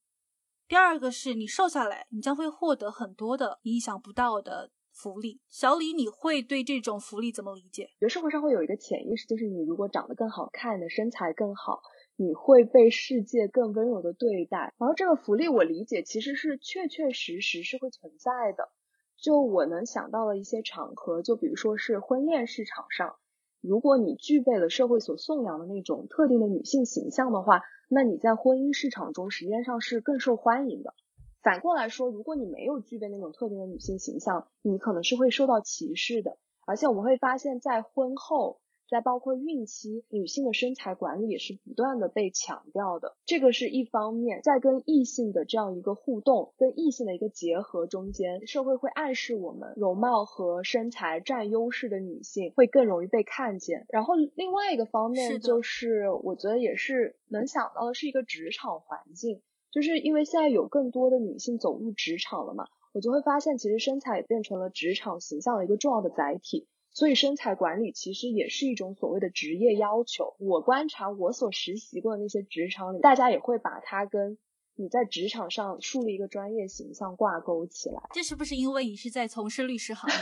[0.66, 5.41] 第二个是你瘦下来，你将会获得很多的意想不到的福利。
[5.49, 7.85] 小李，你会对这种福利怎么理解？
[7.99, 11.81] 觉得社会上会有一个潜意识，就是你如果长得更好看，的身材更好，
[12.16, 14.74] 你会被世界更温柔的对待。
[14.76, 18.70] 然后这个福利我理解其实是确确实实是会存在的。
[19.16, 23.16] 就我能想到的一些场合，就比如说是婚恋市场上。
[23.61, 30.94] 如果你具备了社会所颂扬的那种特定的女性形象的话，那你在婚姻市场中实际上是更受欢迎的。
[31.42, 36.36] 反过来说，如果你没有具备那种特定的女性形象，你可能是会受到歧视的。
[36.66, 43.16] 而且我们会发现，在婚后再包括孕期，女性的身材管理也是不断的被强调的。
[43.26, 53.86] 这个是一方面，在跟异性的这样一个互动、跟异性的一个结合中间，社会会暗示我们，容貌和身材占优势的女性会更容易被看见。
[53.91, 66.66] 然后另外一个方面，就是我觉得也是能想到的是一个职场环境，就是因为现在有更多的女性走入职场了嘛，我就会发现，其实身材也变成了职场形象的一个重要的载体。
[66.99, 70.34] 所以身材管理其实也是一种所谓的职业要求。
[70.40, 74.36] 我观察我所实习过的那些职场里，大家也会把它跟
[74.74, 78.03] 你在职场上树立一个专业形象挂钩起来。
[78.12, 80.16] 这是不是因为你是在从事律师行业？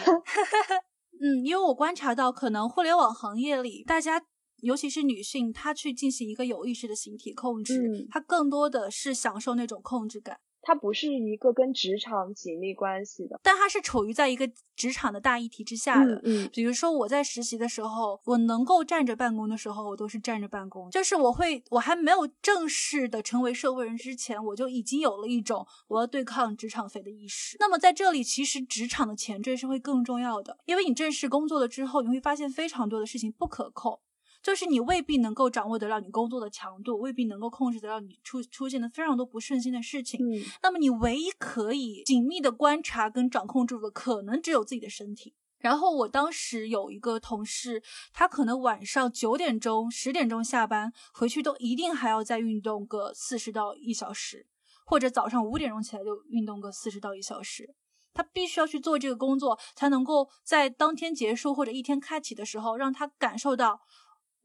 [1.18, 4.22] 嗯，因为我观察到，可能互联网行业里，大家
[4.60, 10.38] 尤其是女性，她去进行一个有意识的形体控制，她更多的是享受那种控制感。
[10.66, 16.20] 它不是一个跟职场紧密关系的，但它是处于在一个职场的大议题之下的。
[16.24, 20.90] 嗯，比如说我在实习的时候，我能够站着办公的时候，我都是站着办公。
[20.90, 27.56] 就是我会，我还没有正式的成为社会人之前，我就已经有了一种我要对抗职场肥的意识。
[27.60, 34.00] 那么在这里，其实职场的前缀是会更重要的，因为你正式工作了之后，你会发现非常多的事情不可控。
[34.46, 40.20] 就是你未必能够掌握得了你工作的强度，未必能够控制得了你出出现的非常多不顺心的事情。
[40.24, 45.34] 嗯，那么你唯一可以紧密的观察跟掌控住的，可能只有自己的身体。
[45.58, 47.82] 然后我当时有一个同事，
[48.12, 54.46] 他可能晚上九点钟、十点钟下班回去，都一定还要再运动个四十到一小时，
[54.84, 57.74] 或者早上五点钟起来就运动个四十到一小时。
[58.14, 63.80] 他必须要去做这个工作，才能够在当天结束或者一天开启的时候，让他感受到。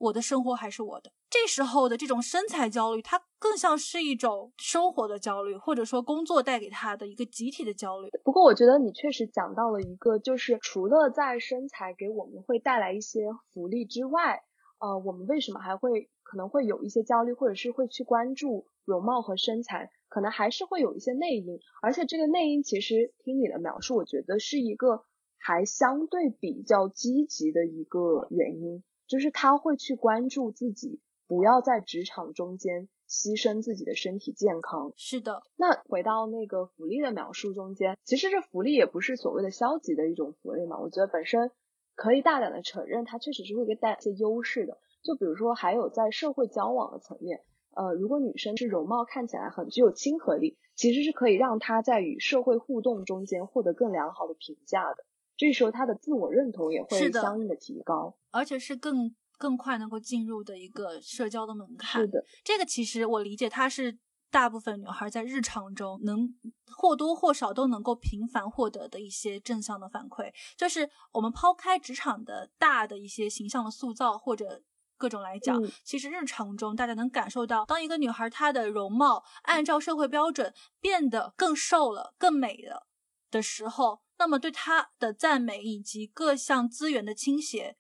[0.02, 1.12] 我的生活还是我的。
[1.30, 8.10] 这时候的这种身材焦虑，它更像是一种生活的焦虑，或者说工作带给他的一个集体的焦虑。
[8.24, 13.22] 不过，我觉得你确实讲到了一个，就是除了在身材给我们会带来一些
[13.54, 14.44] 福利之外，
[14.80, 19.90] 呃，我们为什么还会可能会有一些焦虑，或者是会去关注容貌和身材？
[20.10, 21.60] 可能还是会有一些内因。
[21.82, 25.06] 而且这个内因，其实听你的描述，我觉得是一个
[25.38, 28.84] 还相对比较积极的一个原因。
[29.12, 34.94] 就是他会去关注自己，不要在职场中间牺牲自己的身体健康。
[34.96, 40.80] 是的，那回到那个福利的描述中间，其实这福利也不是所谓的消极的一种福利嘛。
[40.80, 41.52] 我觉得本身
[41.94, 44.78] 可以大胆的承认，它确实是会给带一些优势的。
[45.04, 47.42] 就比如说，还有在社会交往的层面，
[47.76, 55.04] 呃，如果女生是容貌看起来很具有亲和力，其实是可以让她在与社会互动中间获得更良好的评价的。
[55.42, 62.00] 这时候他的自我认同也会相应的提高，而且是更更快能够进入的一个社交的门槛。
[62.00, 63.98] 是的，这个其实我理解，它是
[64.30, 66.32] 大部分女孩在日常中能
[66.68, 70.32] 或多或少都能够频繁获得的一些正向的反馈。
[70.56, 74.62] 就是我们抛开职场的大的一些形象的塑造或者
[74.96, 82.86] 各种来讲，其实日常中大家能感受到，当一个女孩她的容貌按照社会标准变得更瘦了、更美了
[83.32, 84.02] 的时候。
[84.22, 87.76] 那么对他的赞美以及各项资源的倾斜，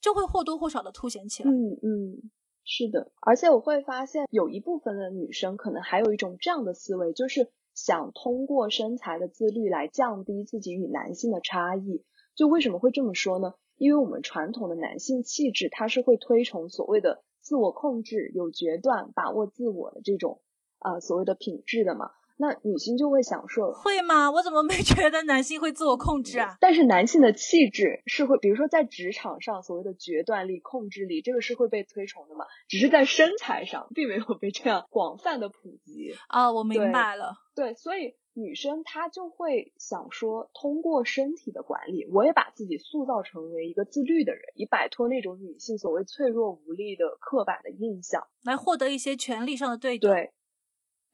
[0.00, 1.50] 就会或多或少的凸显起来。
[1.50, 2.30] 嗯嗯，
[2.62, 3.10] 是的。
[3.20, 12.04] 而且我会发现，有一部分的女生可能还有一种这样的思维，就是想通过身材的自律来降低自己与男性的差异。
[12.36, 13.54] 就为什么会这么说呢？
[13.76, 20.40] 因为我们传统的男性气质，它是会推崇所谓的自我控制、有决断、把握自我的这种
[20.78, 22.12] 啊所谓的品质的嘛。
[22.36, 24.30] 那女性就会想说，会吗？
[24.30, 26.56] 我怎么没觉得男性会自我控制啊？
[26.60, 32.44] 但是男性的气质是会，比如说在职场上所谓的决断力、控制力，这个是会被推崇的嘛？
[32.68, 36.50] 只是在身材上并没有被这样广泛的普及啊。
[36.50, 50.10] 我明白了，对，所以女生她就会想说，通过身体的管理，我也把自己塑造成为一个自律的人，以摆脱那种女性所谓脆弱无力的刻板的印象，来获得一些权利上的对等。
[50.10, 50.32] 对。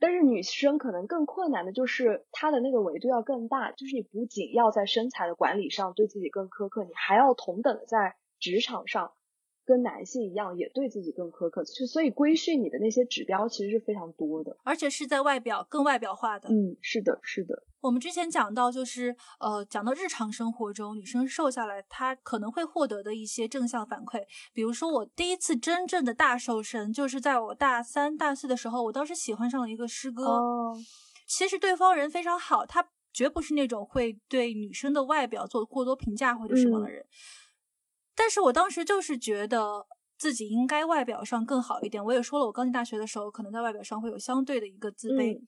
[0.01, 9.13] 但是女生可能更困难的就是她的那个维度要更大，就是你不仅要在身材的管理上对自己更苛刻，你还要同等的在职场上。
[9.67, 16.49] 跟男性一样，也对自己更苛刻，就所以规训你的那些指标其实是非常多的，而且是在外表更外表化的。
[16.49, 17.63] 嗯，是的，是的。
[17.81, 24.22] 我们之前讲到，就是呃，讲到日常生活中女生瘦下来，她可能会获得的一些正向反馈。
[24.53, 30.24] 比如说，我第一次真正的大瘦身，就是在我大三、大四的时候，我当时喜欢上了一个师哥。
[30.24, 30.78] 哦，
[31.26, 37.05] 其实对方人非常好，他绝不是那种会对女生的外表做过多评价或者什么的人。
[38.14, 39.87] 但是我当时就是觉得
[40.18, 42.05] 自己应该外表上更好一点。
[42.05, 45.41] 我也说了，我刚进大学的时候，可能在外表上会有相对的一个自卑。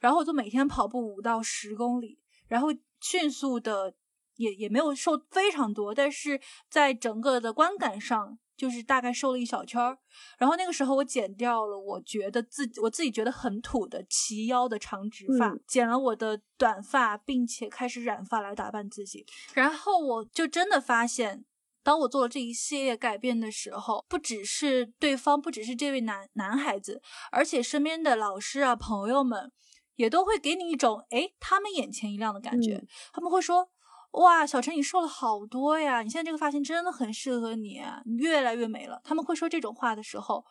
[0.00, 2.18] 然后我就每天跑步五到十公里，
[2.48, 2.68] 然后
[3.00, 3.94] 迅速的
[4.36, 9.98] 也也没有瘦非常多，但是在整个的观感上，就是大概瘦了一小圈儿。
[10.38, 19.24] 然后那个时候我剪掉了，我觉得自己我自己觉得很土的齐腰的长直发，剪了我的短发，并且开始染发来打扮自己。
[19.54, 21.44] 然后我就真的发现，
[21.82, 29.52] 当我做了这一系列改变的时候，不只是对方，不只是这位男男孩子，而且身边的老师啊、朋友们。
[29.96, 32.86] 也都会给你一种哎，他们眼前一亮的感觉。
[33.12, 33.68] 他们会说
[34.12, 36.02] ：“哇，小陈，你瘦了好多呀！
[36.02, 40.44] 你现在这个发型真的很适合你，你越来越美了。”他们会说这种话的时候，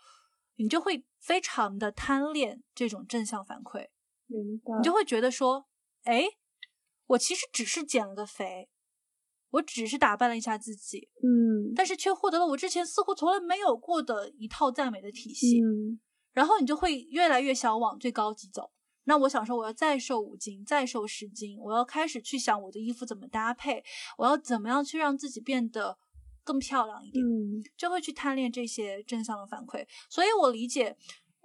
[0.57, 3.87] 你就会非常的贪恋这种正向反馈。
[4.27, 4.77] 明白。
[4.77, 5.67] 你就会觉得说
[6.05, 6.25] ：“哎，
[7.07, 8.69] 我其实只是减了个肥，
[9.51, 15.61] 我只是打扮了一下自己，嗯，但是却获得了我之前似乎从来没有过的一套赞美的体系。
[15.61, 15.99] 嗯，
[16.33, 18.71] 然后你就会越来越想往最高级走。”
[19.06, 23.84] 那我想说，我要再瘦五斤，再瘦十斤，我要开始去想我的衣服怎么搭配，
[24.18, 25.97] 我要怎么样去让自己变得
[26.43, 29.88] 更漂亮一点，嗯，就会去贪恋这些正向的反馈。
[30.10, 30.97] 所以我理解，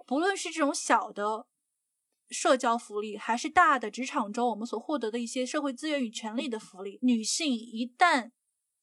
[0.05, 1.47] 不论是这种小的
[2.29, 8.31] 社交福利，还是大的职场中我们所获得的一些社会资源与权利的福利，女性一旦。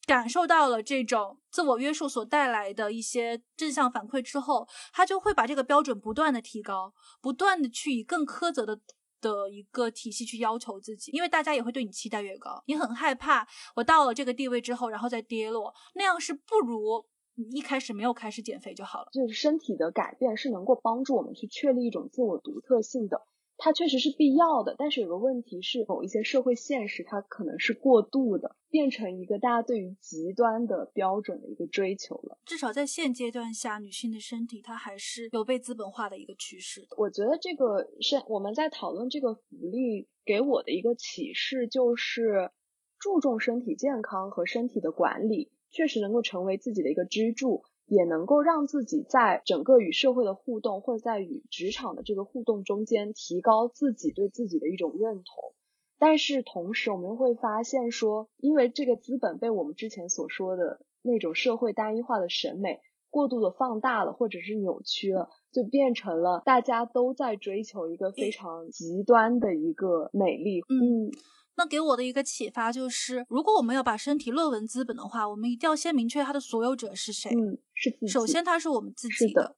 [0.09, 8.81] 感受到了这种自我约束所带来的一些正向反馈之后，他就会把这个标准不断的提高，不断的去以更苛责的
[9.21, 13.47] 的一个体系去要求自己，因为大家也会对你期待越高，你很害怕
[13.77, 17.05] 我到了这个地位之后，然后再跌落，那样是不如
[17.35, 19.09] 你一开始没有开始减肥就好了。
[19.13, 23.21] 就是身体的改变是能够帮助我们去确立一种自我独特性的。
[23.61, 32.39] 它确实是必要的，但是有个问题是，某一些社会现实它可能是过度的，变成一个大家对于极端的标准的一个追求了。
[32.47, 36.87] 至少在现阶段下，女性的身体它还是有被资本化的一个趋势。
[36.97, 39.43] 我觉得这个是我们在讨论这个福
[39.73, 42.53] 利给我的一个启示，就是
[43.01, 47.65] 注重身体健康和身体的管理，确实能够成为自己的一个支柱。
[47.89, 55.55] 也能够让自己在整个与社会的互动，或者在与职场的这个互动中间，提高自己对自己的一种认同。
[55.99, 62.81] 但是同时，我们会发现说，因为这个资本被我们之前所说的那种社会单一化的审美
[63.11, 70.61] 过度的放大了，或者是扭曲了，就变成了大家都在追求一个非常极端的一个美丽。
[70.69, 71.11] 嗯。
[71.59, 77.33] 那给我的一个启发就是，如果我们要把身体论文资本的话，我们一定要先明确它的所有者是谁。
[77.33, 79.57] 嗯，是自己首先，它是我们自己的。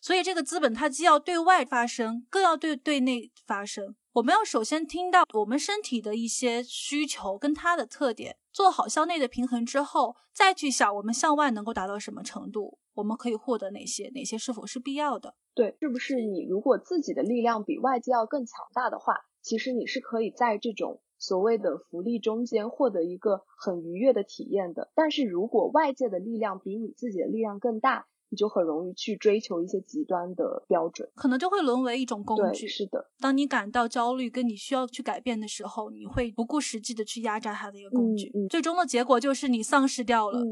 [0.00, 3.96] 所以，这个资本它既要对外发声，更要对对内发声。
[4.12, 15.34] 我们要首先听到我们身体的一些需求跟它的特点，做好向内的平衡之后，再去想我们向外能够达到什么程度，我们可以获得哪些，哪些是否是必要的。
[15.52, 21.00] 对，是不是你如果自己的力量比外界要更强大的话，其实你是可以在这种。
[21.26, 32.68] 所谓的福利中间获得一个很愉悦的体验的，但是如果外界的力量比你自己的力量更大，你就很容易去追求一些极端的标准，可能就会沦为一种工具。
[32.68, 40.42] 是的，当你感到焦虑跟你需要去改变的时候，你会不顾实际的去压榨它的一个工具，最终的结果就是你丧失掉了，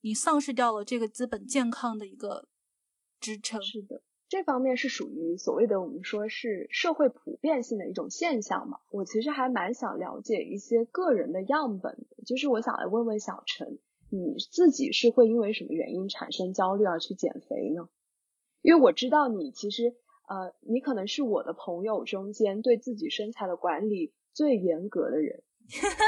[0.00, 2.46] 你丧失掉了这个资本健康的一个
[3.20, 3.60] 支撑。
[3.60, 4.00] 是的。
[4.30, 8.78] 这方面是属于所谓的我们说是社会普遍性的一种现象嘛？
[8.92, 17.88] 我其实还蛮想了解一些个人的样本的，就是我想来问问小陈，你自己是会因为什么原因产生焦虑而去减肥呢？
[18.62, 19.96] 因为我知道你其实
[20.28, 25.42] 呃，你可能是我的朋友中间对自己身材的管理最严格的人，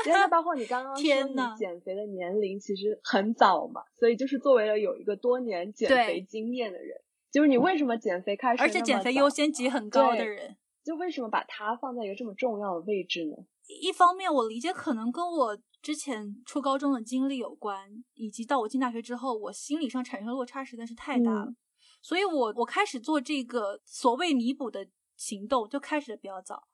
[0.06, 7.00] 因为包括你刚刚说你减肥的年龄其实很早嘛，所以就是作为了有一个多年减肥经验的人。
[7.32, 13.36] 就是你为什么减肥开始，而且减肥优先级很高的人，就为什么把它放在一个这么重要的位置呢？
[13.80, 21.54] 一方面，我理解可能跟我之前初高中的经历有关，以及到我进大学之后，我心理上产生的落差实在是太大了，
[22.02, 26.64] 所以我我开始做这个所谓弥补的行动就开始的比较早。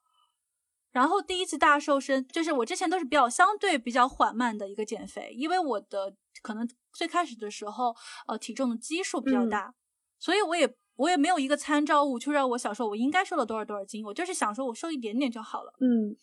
[0.91, 7.95] 然后第一次大瘦身，就是我之前都是比较相对比较缓慢的一个减肥，因为我的可能最开始的时候，
[8.27, 9.73] 呃，体重的基数比较大。
[10.19, 15.73] 所以我也我也没有一个参照物，去让我想说我应该瘦了多少多少斤，我就是想说我瘦一点点就好了。
[15.79, 16.13] 嗯，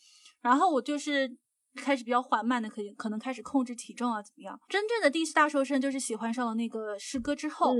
[0.42, 1.34] 然后我就是
[1.74, 4.60] 开始比较缓慢的，可以可能开始控制体重啊，怎么样？
[4.68, 7.74] 真正的第一次大瘦身就是喜欢上了那个师哥之后，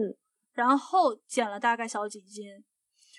[0.54, 2.46] 然后减了大概小几斤，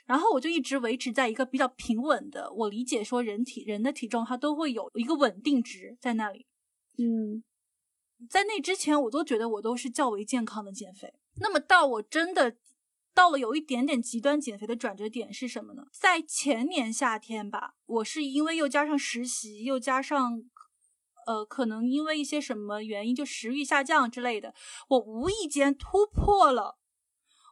[0.07, 2.51] 然后我就一直维持在一个比较平稳的。
[2.51, 6.47] 我理解说人体人的体重它都会有一个稳定值在那里。
[6.97, 7.43] 嗯，
[8.27, 11.13] 在那之前我都觉得我都是较为健康的减肥。
[11.39, 12.57] 那么到我真的。
[13.17, 15.87] 到了有一点点极端减肥的转折点是什么呢？
[15.91, 20.43] 在前年夏天吧，我是因为又加上实习，又加上
[21.25, 24.53] 呃，可能因为一些什么原因，就食欲下降之类的，
[24.89, 26.77] 我无意间突破了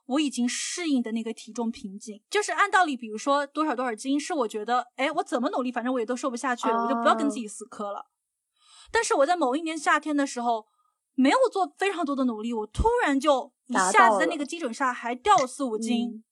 [0.06, 2.22] 我已经适应的那个体重瓶颈。
[2.30, 8.06] 就是按道理，比如说多少多少斤，是我觉得，哎，我怎么努力，反正我也都瘦不下去了，我就不要跟自己死磕了。
[8.92, 10.68] 但是我在某一年夏天的时候，
[11.16, 16.24] 没有做非常多的努力，我突然就一下子在那个基准上还掉了四五斤。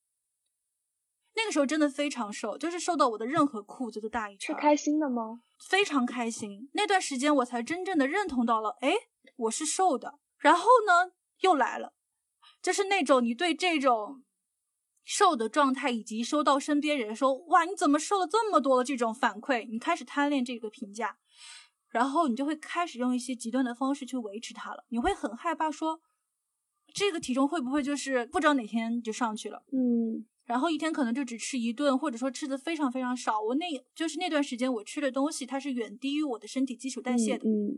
[1.36, 4.56] 那个时候真的非常瘦，就是瘦到我的任何裤子都大一圈。
[4.56, 5.42] 是开心的吗？
[5.58, 6.70] 非常开心。
[6.74, 8.94] 那段时间我才真正的认同到了，哎，
[9.38, 10.20] 我是瘦的。
[10.38, 11.94] 然后呢，又来了，
[12.62, 14.24] 就是那种你对这种
[15.04, 21.18] 瘦的状态，以及收到身边人说“哇，你怎么瘦了这么多”的这种反馈，你开始贪恋这个评价，
[21.94, 24.84] 然后你就会开始用一些极端的方式去维持它了。
[24.90, 26.02] 你会很害怕说，
[26.92, 29.62] 这个体重会不会就是不知道哪天就上去了？
[29.72, 30.26] 嗯。
[30.46, 33.40] 然后一天可能就只吃一顿，或者说吃的非常非常少。
[33.40, 37.48] 我那就是那段时间我吃的东西，它是远低于我的身体基础代谢的。
[37.48, 37.78] 嗯。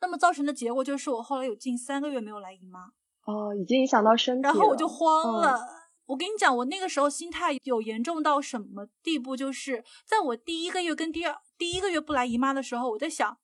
[0.00, 2.92] 那么造成的结果就是我后来有近三个月没有来姨妈。
[3.24, 5.58] 哦，已经影响到身体然后我就慌了。
[6.06, 9.36] 我跟你讲，我那个时候心态有严重到什么地步？
[9.36, 13.38] 就是在我第一个月跟第二第一个月不来姨妈的时候，我在想，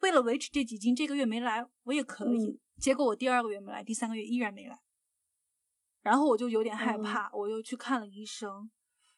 [0.00, 2.60] 为了维持这几斤，这个月没来我也可以。
[2.80, 4.78] 结果我第二个月没来，第三个月依然没来。
[6.02, 8.70] 然后我就有点害怕，我又去看了医生，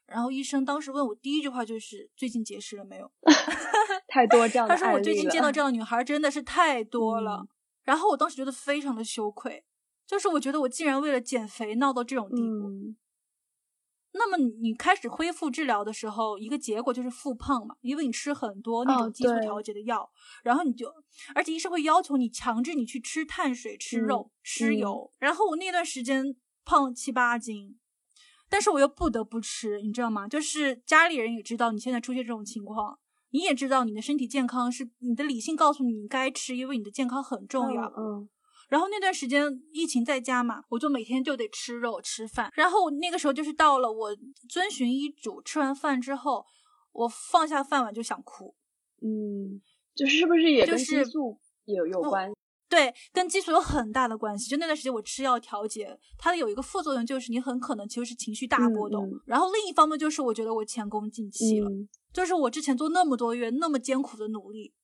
[0.06, 3.12] 然后医生当时问我第一句话就是最近节食了没有？
[4.08, 7.46] 太多这样的他说我最近见到这样的女孩真的是太多了。
[7.82, 9.64] 然后我当时觉得非常的羞愧，
[10.08, 12.96] 就是我觉得我竟然为了减肥闹到这种地步。
[14.12, 20.10] 那么你开始恢复治疗的时候，一个结果就是复胖嘛，因为你吃很多那种激素调节的药，
[20.42, 20.92] 然后你就，
[21.34, 25.12] 而且医生会要求你强制你去吃碳水、吃肉、吃油。
[25.18, 26.34] 然后我那段时间。
[26.64, 27.78] 胖了七八斤，
[28.46, 30.28] 但是我又不得不吃，你知道吗？
[30.28, 32.98] 就是家里人也知道你现在出现这种情况，
[33.30, 37.90] 你也知道你的身体健康是你的理性告诉你你该吃，因为你的健康很重要。
[37.96, 38.28] 嗯。
[38.68, 42.52] 然后那段时间疫情在家嘛，我就每天就得吃肉吃饭。
[42.54, 44.16] 然后那个时候就是到了我
[44.48, 46.44] 遵循医嘱，吃完饭之后，
[46.92, 48.54] 我放下饭碗就想哭。
[49.00, 49.60] 嗯，
[49.94, 52.30] 就是是不是也跟激素有有关？
[52.68, 54.50] 对，跟激素有很大的关系。
[54.50, 59.08] 就那段时间我吃药调节，它有一个副作用，就是你很可能其实是情绪大波动。
[59.24, 61.70] 然后另一方面就是我觉得我前功尽弃了，
[62.12, 64.74] 就是我之前做那么多月那么艰苦的努力，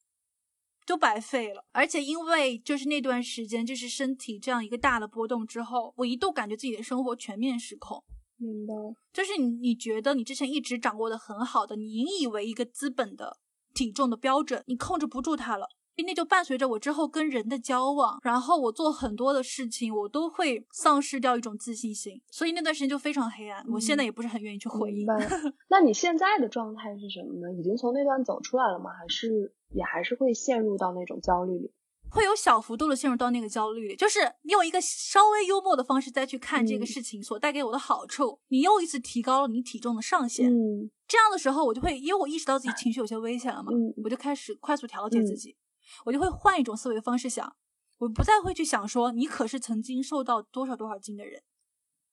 [0.87, 1.65] 就白费了。
[1.73, 8.03] 而且因为就是那段时间就是身体这样一个大的波动之后，我一度感觉自己的生活全面失控。
[8.37, 8.75] 明白。
[9.13, 13.39] 就是你你觉得你之前一直掌握的很好的，你引以为一个资本的
[13.73, 15.69] 体重的标准，你控制不住它了。
[15.97, 23.65] 那就伴随着我之后跟人的交往，然后我做很多的事情，我都会丧失掉一种自信心，所以那段时间就非常黑暗。
[23.71, 25.07] 我现在也不是很愿意去回忆。
[25.71, 27.53] 那你现在的状态是什么呢？
[27.57, 28.91] 已经从那段走出来了吗？
[28.91, 31.73] 还是也还是会陷入到那种焦虑里？
[32.11, 40.49] 会有小幅度的陷入到那个焦虑里，就是你用一个稍微幽默的方式再去看这个事情所带给我的好处，你又一次提高了你体重的上限。
[40.49, 43.73] 嗯，这样的时候我就会，因为我意识到自己情绪有些危险了嘛，
[44.05, 45.57] 我就开始快速调节自己。
[46.05, 47.57] 我就会换一种思维方式想，
[47.99, 51.43] 我不再会去想说你可是曾经瘦到多少多少斤的人，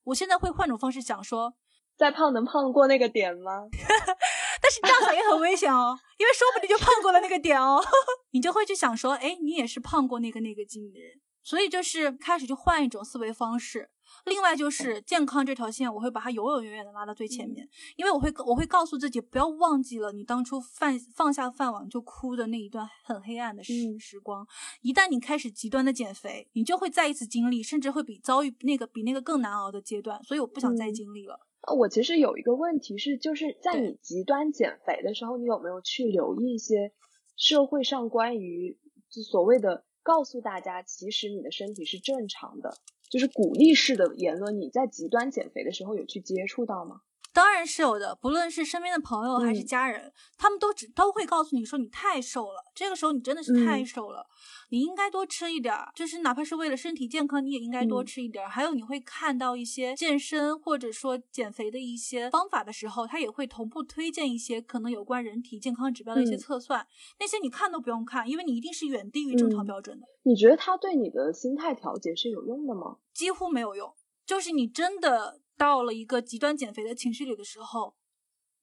[0.05, 1.53] 我现在会换种方式想说，
[1.95, 3.67] 再胖能胖过那个点吗？
[4.61, 7.83] 但是这样想也很危险哦， 因为说不定就胖过了那个点哦。
[8.31, 13.89] 你就会去想说，哎，你也是胖过那个那个斤的人，所以就是开始就换一种思维方式。
[14.25, 24.45] 另外就是健康这条线，我会把它永永远远的拉到最前面，因为我会我会告诉自己，不要忘记了你当初饭放下饭碗就哭的那一段很黑暗的时时光。
[24.81, 30.21] 一旦你开始极端的减肥，你就会再一次经历，甚至会比遭遇那个比那个更难熬的阶段。
[30.23, 31.39] 所以我不想再经历了。
[31.77, 36.91] 我其实有一个问题是，就是在你极端减肥的时候，你有没有去留意一些
[37.37, 42.73] 社会上关于就所谓的告诉大家，其实你的身体是正常的？
[43.09, 47.01] 就是鼓励式的言论，你在极端减肥的时候有去接触到吗？
[47.33, 54.27] 当然是有的，不论是身边的朋友还是家人，他们都只都会告诉你说你太瘦了，这个时候你真的是太瘦了，
[54.69, 58.49] 你应该多吃一点儿，就是哪怕是为了身体健康，你也应该多吃一点儿。
[58.49, 66.85] 还有你会看到一些健身或者说减肥的一些方法的时候，他也会同步推荐一些可能有关人体健康指标的一些测算，
[67.17, 70.05] 那些你看都不用看，因为你一定是远低于正常标准的。
[70.23, 72.97] 你觉得他对你的心态调节是有用的吗？
[73.13, 73.93] 几乎没有用，
[74.25, 75.39] 就是你真的。
[75.61, 77.93] 到了一个极端减肥的情绪里的时候，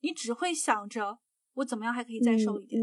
[0.01, 1.21] 你只会想着
[1.55, 2.83] 我怎么样还可以再瘦一点，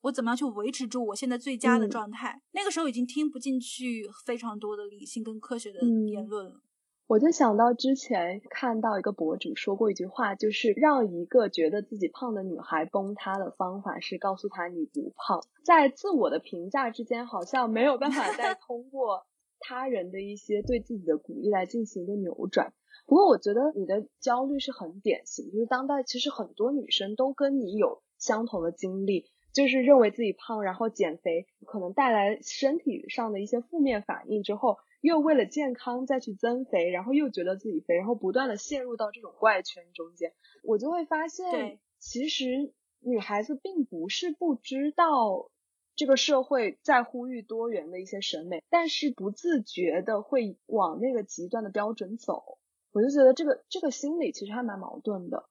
[0.00, 2.40] 我怎么样去维持住我现在最佳的状态。
[2.52, 5.80] 那个时候已经听不进去非常多的理性跟科学的
[6.10, 6.62] 言论了。
[7.06, 15.38] 我就想到之前看到一个博主说过一句话，就是让一个觉得自己胖的女孩崩塌的方法是告诉她你不胖。
[15.66, 19.26] 在自我的评价之间，好像没有办法再通过
[19.60, 22.72] 他人的一些对自己的鼓励来进行一个扭转。
[23.10, 34.76] 不过我觉得你的焦虑是很典型，就是当代其实很多女生都跟你有相同的经历，就是认为自己胖，然后减肥可能带来身体上的一些负面反应之后。
[35.00, 45.50] 又为了健康再去增肥，然后又觉得自己肥，然后不断的陷入到这种怪圈中间，我就会发现，其实女孩子并不是不知道
[45.96, 52.58] 这个社会在呼吁多元的一些审美，但是不自觉的会往那个极端的标准走。
[52.92, 55.48] 我就觉得这个这个心理其实还蛮矛盾的，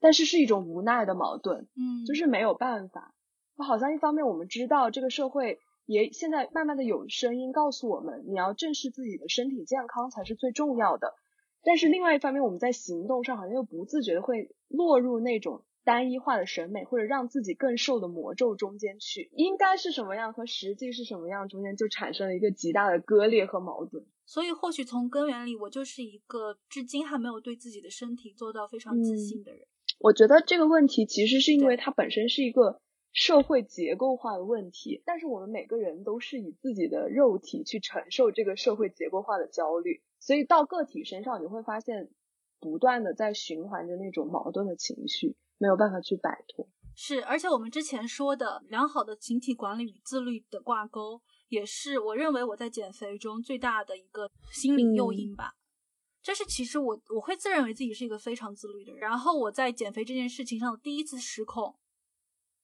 [0.00, 3.14] 但是是一种无奈的矛盾，嗯，就是没有办法。
[3.56, 5.60] 好像一方面我们知道这个社会。
[5.90, 11.14] 也现在慢慢的有声音告诉我们，你要正视自己的身体健康才是最重要的。
[11.62, 19.30] 但是另外一方面，我们在行动上好像又不自觉的会落入那种单一化的审美或者让自己更瘦的魔咒中间去。
[19.32, 24.04] 应该是什么样和实际是什么样中间就产生了一个极大的割裂和矛盾。
[24.28, 29.66] 所以或许从根源里，我就是一个至今还没有对自己的身体做到非常自信的人。
[29.98, 32.80] 我觉得这个问题其实是因为它本身是一个。
[33.10, 42.10] 社会结构化的问题，但是我们每个人都是以自己的肉体去承受这个社会结构化的焦虑，所以到个体身上，你会发现
[42.60, 46.68] 不断的在循环着那种矛盾的情绪，没有办法去摆脱。
[46.94, 55.54] 是，而且我们之前说的良好的群体管理与自律的挂钩，也是我认为我在减肥中最大的一个心灵诱因吧。
[56.22, 61.78] 这是其实我我会自认为自己是一个非常自律的人，然后我在减肥这件事情上的第一次失控。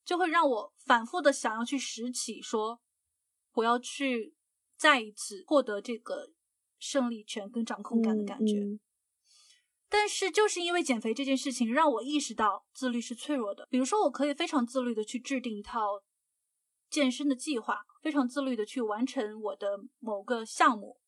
[0.04, 2.78] 就会让我反复的想要去拾起，说
[3.54, 4.34] 我要去
[4.76, 6.30] 再一次获得这个
[6.78, 8.78] 胜利权跟掌控感的感觉。
[9.88, 13.66] 但是就是因为减肥这件事情，让我意识到自律是脆弱的。
[13.70, 16.02] 比如说，我可以非常自律的去制定一套
[16.90, 20.98] 健身的计划，非常自律的去完成我的某个项目，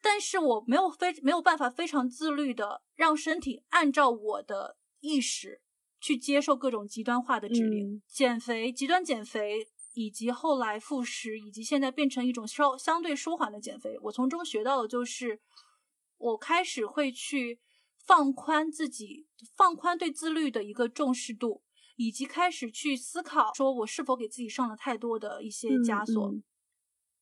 [0.00, 5.60] 但是我没有非没有办法非常自律的让身体按照我的意识。
[5.98, 13.98] 去接受各种极端化的指令，减肥、极端减肥，以及后来复食，以及现在变成一种稍相对舒缓的减肥。
[14.02, 15.40] 我从中学到的就是，
[16.18, 17.60] 我开始会去
[18.04, 21.64] 放宽自己，放宽对自律的一个重视度，
[21.96, 26.34] 以及开始去思考，说我是否给自己上了太多的一些枷锁。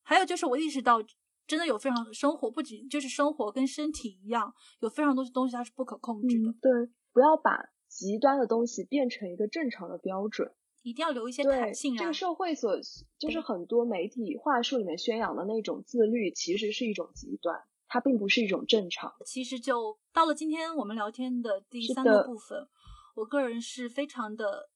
[0.03, 0.99] 还有就是，我意识到，
[1.47, 6.53] 真的有非常生活，不仅就是生活跟身体一样，有非常多东西它是不可控制的。
[6.61, 7.71] 对，不要把。
[7.87, 10.53] 极端的东西变成一个正常的标准，
[10.83, 11.97] 一定要留一些弹性。
[11.97, 12.77] 这个社会所
[13.21, 19.15] 就是很多媒体话术里面宣扬的那种自律，其实是一种极端，它并不是一种正常。
[19.25, 22.67] 其实就到了今天我们聊天的第三个部分，
[23.15, 24.69] 我个人是非常的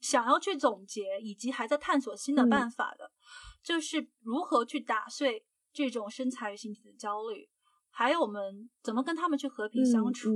[0.00, 3.10] 想要去总结，以及还在探索新的办法的，
[3.62, 7.48] 就是如何去打碎这种身材与形体的焦虑，
[7.90, 10.30] 还有我们怎么跟他们去和平相处。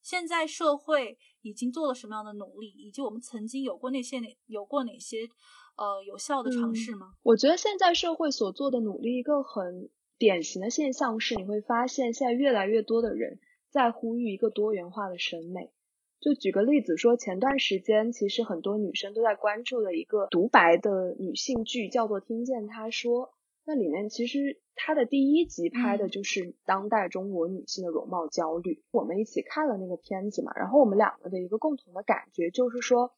[0.00, 5.28] 现在社会已经做了什么样的努力，以及我们曾经有过那些哪有过哪些
[5.76, 7.14] 呃有效的尝试吗？
[7.22, 15.72] 我觉得现在社会所做的努力，一个很典型的现象是，你会发现现在越来越多的人在呼吁一个多元化的审美。
[16.20, 23.26] 就举个例子说，前段时间其实很多女生都在关注的一个独白的女性剧，叫做《听见她说》。
[23.64, 28.82] 那里面其实它的第一集拍的就是当代中国女性的容貌焦虑。
[28.90, 33.12] 我们一起看了那个片子嘛，然后我们两个的一个共同的感觉就是说，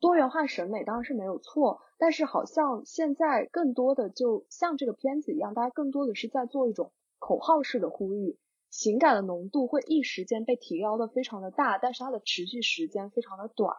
[0.00, 8.38] 多元化审美当然是没有错，但是好像现在更多的就像这个片子一样，大家更多的是在做一种口号式的呼吁，
[8.70, 13.74] 情感的浓度会一时间被提高的非常的大，但是它的持续时间非常的短。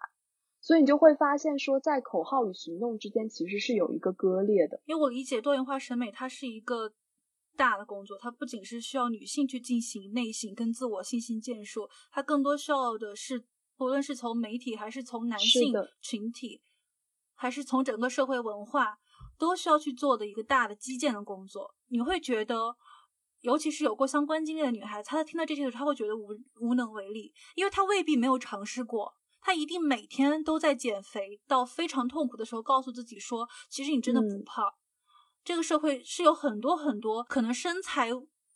[0.61, 4.81] 所以你就会发现，说在口号与行动之间其实是有一个割裂的。
[4.85, 6.91] 因为我理解多元化审美，它是一个
[7.55, 13.45] 大的工作，它不仅是需要女性去进行内省跟自我信心建设，它更多需要的是，
[13.77, 16.61] 不论是从媒体，还是从男性群体，
[17.35, 18.99] 还是从整个社会文化，
[19.37, 21.73] 都需要去做的一个大的基建的工作。
[21.87, 22.75] 你会觉得，
[23.41, 26.29] 尤其是有过相关经历的女孩子，她在听到这些的时候，她会觉得无
[26.59, 29.13] 无能为力，因为她未必没有尝试过。
[29.41, 34.65] 她一定每天都在减肥，到非常痛苦的时候，告诉自己说：“其实你真的不胖。”
[35.45, 38.09] 这个社会是有很多很多可能身材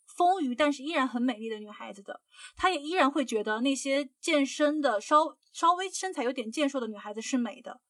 [0.06, 2.20] 丰腴，但是依然很美丽的女孩子的。
[2.54, 7.80] 她也依然会觉得那些健身的、稍稍微身材有点健硕的女孩子是美的。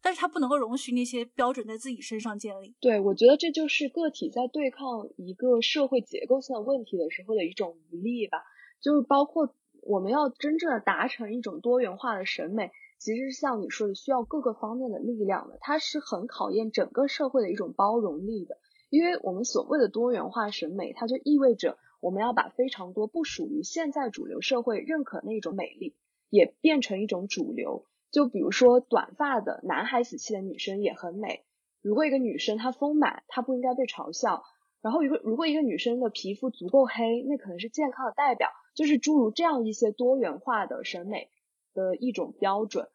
[0.00, 2.74] 但是他不能够容许那些标准在自己身上建立。
[2.80, 8.38] 对，我觉得这就是个体在对抗一个社会结构性的问题的时候的一种无力吧。
[8.80, 15.58] 就是包括我们要真正的达成一种多元化的审美，其实像你说的，需要各个方面的力量的。
[15.60, 18.58] 它是很考验整个社会的一种包容力的。
[18.90, 25.96] 因为我们所谓的多元化审美，它就意味着我们要把非常多不属于现在主流社会认可那种美丽，
[26.30, 27.84] 也变成一种主流。
[28.10, 31.44] 就比如说，短发的男孩子气的女生也很美。
[31.82, 34.42] 如果一个女生她丰满，她不应该被嘲笑。
[34.80, 38.48] 然后，如果如果一个女生的皮肤足够黑，那可能是健康的代表。
[38.74, 41.30] 就是诸如这样一些多元化的审美
[41.74, 42.88] 的一种标准，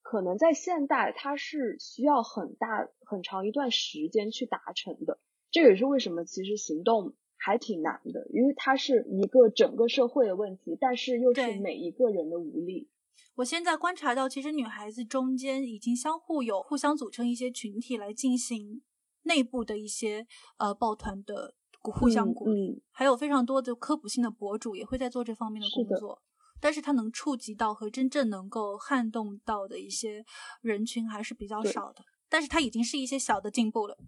[0.00, 5.18] 可能在现代它是需要很大很长一段时间去达成的。
[5.50, 12.88] 这也是为什么其实行动还挺难的，因为它是一个整个社会的问题，但是又是每一个人的无力。
[13.36, 18.80] 我现在观察到，其实女孩子中间已经相互有互相组成一些群体来进行
[19.24, 26.22] 内部的一些呃抱团的互相鼓励，还有非常多的科普性的博主也会在做这方面的工作。
[26.58, 30.24] 但是它能触及到和真正能够撼动到的一些
[30.62, 33.98] 人群还是比较少的，但是它已经是一些小的进步了。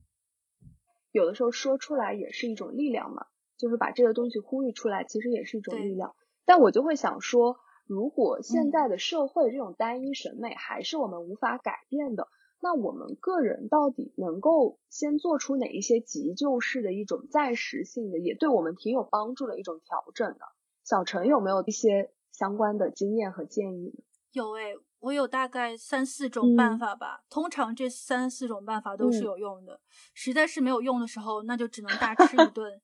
[1.12, 3.26] 有的时候说出来也是一种力量嘛，
[3.58, 6.16] 就是把这个东西呼吁出来，其实也是一种力量。
[6.46, 7.58] 但我就会想说。
[7.88, 12.28] 如果现在的社会这种单一审美还是我们无法改变的，
[12.60, 20.44] 那我们个人到底能够先做出哪一些急救式的一种暂时性的，也对我们挺有帮助的一种调整呢？
[20.84, 24.04] 小陈有没有一些相关的经验和建议呢？
[24.32, 27.22] 有诶，我有大概三四种办法吧。
[27.30, 29.80] 通常这三四种办法都是有用的。
[30.12, 32.78] 实在是没有用的时候，那就只能大吃一顿，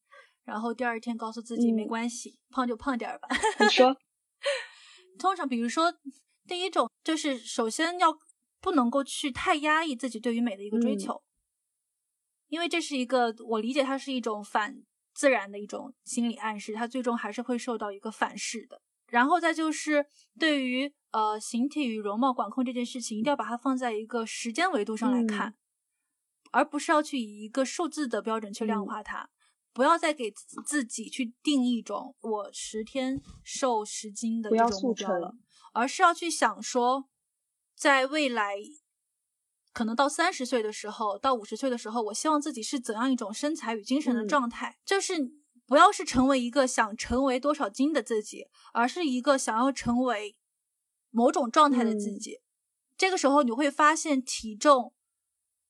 [0.44, 3.28] 然后第二天告诉自己没关系，胖就胖点儿吧。
[3.60, 3.94] 你说。
[5.18, 5.92] 通常，比如说，
[6.46, 8.18] 第一种就是首先要
[8.60, 11.22] 不能够去太压抑自己对于美的一个追求，
[12.48, 18.80] 因为这是一个我理解它是一种反自然的一种心理暗示，它最终还是会受到一个反噬的。
[19.08, 20.06] 然后再就是
[20.38, 25.54] 对于呃形体与容貌管控这件事情，一定要把它放在一个时间维度上来看，
[26.50, 29.28] 而不是要去以一个数字的标准去量化它。
[29.74, 30.32] 不要再给
[30.64, 35.34] 自己去定一种我十天瘦十斤的这种目标了，
[35.72, 37.10] 而是要去想说，
[37.76, 38.54] 在未来
[39.72, 44.78] 可能到三十岁的时候，到五十岁的时候，我希望自己是怎样一种身材与精神的状态。
[44.84, 45.14] 就是
[45.66, 50.36] 不要是成为一个想成为多少斤的自己，而是一个想要成为
[51.10, 52.38] 某种状态的自己。
[52.96, 54.94] 这个时候你会发现体重。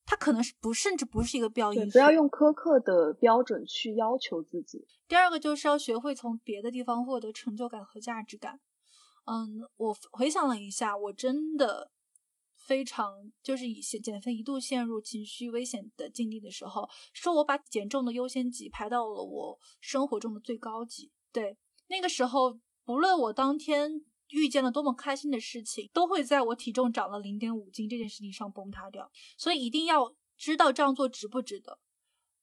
[0.05, 4.87] 它可能是不，甚至不是一个标准不要用苛刻的标准去要求自己。
[5.07, 8.59] 第二个就是要学会从别的地方获得成就感和价值感。
[9.25, 11.91] 嗯，我回想了一下，我真的
[12.55, 21.11] 非常就是以前减肥一度陷入情绪危险的境地的时候，说我把减重的优先级排到了我生活中的最高级。
[21.31, 24.05] 对，那个时候不论我当天。
[24.29, 29.11] 遇见了多么开心的事情，都会在我体重长了零点五斤这件事情上崩塌掉。
[29.37, 31.79] 所以一定要知道这样做值不值得，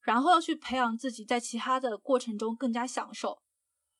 [0.00, 3.42] 然后要去培养自己在其他的过程中更加享受。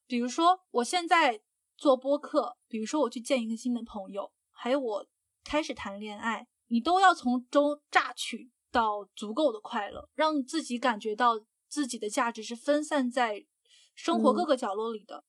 [0.07, 1.41] 比如说，我现在
[1.77, 5.07] 做播客，比如说我去见一个新的朋友，还有我
[5.45, 13.47] 开始谈恋爱，你都要从中榨取到足够的快乐，让自己感觉到自己的价值是分散在
[13.95, 15.25] 生活各个角落里的。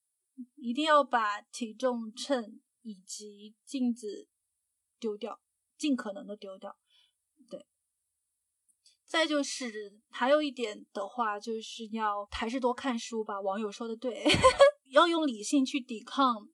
[0.55, 4.27] 一定要把体重秤以及镜子
[4.99, 5.41] 丢掉，
[5.77, 6.77] 尽可能的丢掉。
[7.49, 7.65] 对，
[9.05, 13.39] 再就是还有一点的话，就是要还是多看书吧。
[13.39, 14.23] 网友说的对，
[14.91, 16.47] 要用理性去抵抗，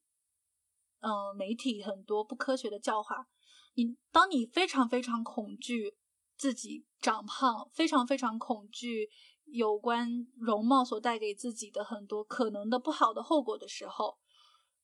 [0.99, 3.27] 嗯，媒体很多不科学的教化。
[3.75, 5.95] 你当你非常非常恐惧
[6.37, 9.09] 自己长胖，非常非常恐惧。
[9.51, 14.17] 有关容貌所带给自己的很多可能的不好的后果的时候，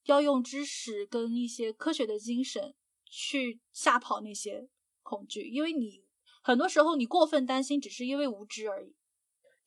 [0.06, 4.70] 要用知识跟一些科学的精神去吓跑那些
[5.04, 6.04] 恐惧，因为你
[6.44, 8.96] 很多时候你过分担心只是因为无知而已。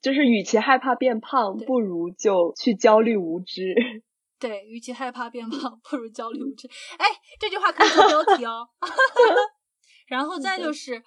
[0.00, 3.74] 就是与其害怕变胖，不如就去焦虑无知。
[4.38, 6.68] 对，与其害怕变胖，不如焦虑无知。
[6.96, 7.06] 哎，
[7.40, 8.68] 这句话可以做标题哦。
[10.06, 11.02] 然后再就是，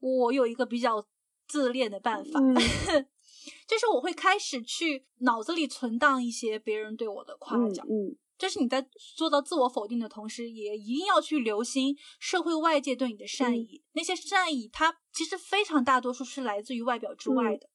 [0.00, 1.06] 我有一个比较
[1.46, 2.40] 自恋的办法。
[3.66, 8.86] 就是我会开始去脑子里存档一些别人对我的夸奖，嗯，就是你在
[9.16, 13.82] 做到自我否定的同时，也一定要去留心社会外界对你的善意。
[13.92, 17.68] 那些善意，它其实非常大多数是来自于外表之外的，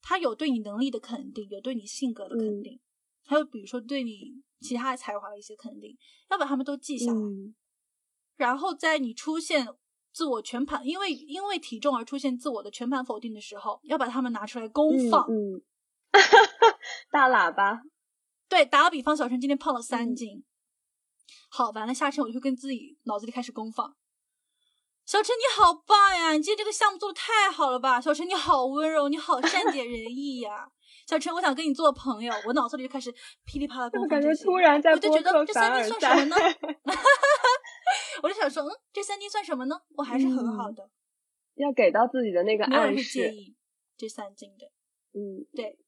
[0.00, 2.80] 它有对你能力的肯定，有对你性格的肯定，
[3.24, 5.96] 还有比如说对你其他才华的一些肯定，
[6.30, 7.20] 要把他们都记下来。
[8.36, 9.66] 然后在你出现
[10.12, 15.26] 自我全盘，因为因为体重而出现自我的全盘否定的时候，要把他们拿出来公放。
[15.28, 15.62] 嗯，
[17.10, 17.82] 大喇叭。
[18.48, 20.44] 对，打个比方，小陈今天胖了三斤。
[21.48, 23.94] 好，完了，下车我就会跟自己脑子里开始公放。
[25.06, 28.00] 小陈你好棒呀，你今天这个项目做的太好了吧？
[28.00, 30.68] 小陈你好温柔，你好善解人意呀。
[31.06, 33.12] 小陈，我想跟你做朋友，我脑子里就开始
[33.44, 36.36] 噼里啪啦公放感觉突然在我就觉得这三斤算什么呢？
[38.22, 39.76] 我就想说，嗯，这三斤算什么呢？
[39.96, 40.90] 我还是很好的。
[41.54, 43.18] 要给到自己的那个暗示。
[43.18, 43.56] 介意
[43.96, 44.66] 这三斤的。
[45.12, 45.78] 嗯，对，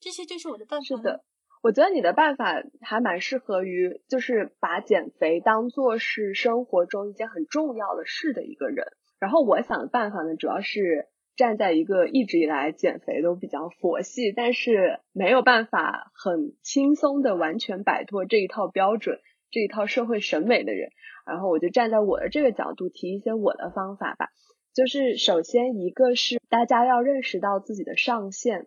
[0.00, 0.84] 这些就是我的办法。
[0.84, 1.24] 是的。
[1.62, 8.84] 我觉得你的办法还蛮适合于，就是把减肥当做是生活中一件很重要的事的一个人。
[9.20, 19.20] 然后我想的办法呢，主要是站在一个一直以来减肥都比较佛系，但是没有办法很轻松的完全摆脱这一套标准、
[19.52, 20.90] 这一套社会审美的人。
[21.24, 24.30] 然后我就站在我的这个角度提一些我的方法吧。
[24.74, 28.66] 就是首先一个是大家要认识到自己的上限。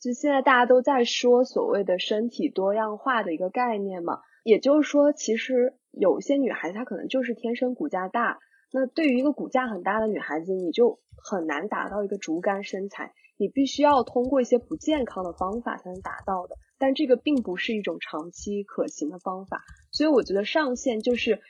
[0.00, 8.40] 就现在大家都在说所谓的身体多样化的一个概念嘛，也就是说，其实有些女孩子她可能就是天生骨架大，
[8.72, 19.62] 那对于一个骨架很大的女孩子，你就很难达到一个竹竿身材，你必须要通过一些不健康的方法才能达到的，但这个并不是一种长期可行的方法，
[19.92, 21.40] 所以我觉得上限就是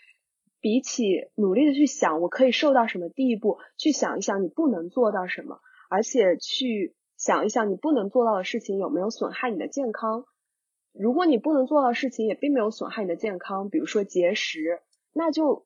[0.61, 6.95] 比起努力的去想我可以瘦到什么地步，去想一想你不能做到什么，而且去。
[7.17, 10.25] 想一想，你不能做到的事情有没有损害你的健康？
[10.93, 14.81] 如果你不能做到的事情也并没有损害你的健康，比如说节食，
[15.13, 15.65] 那就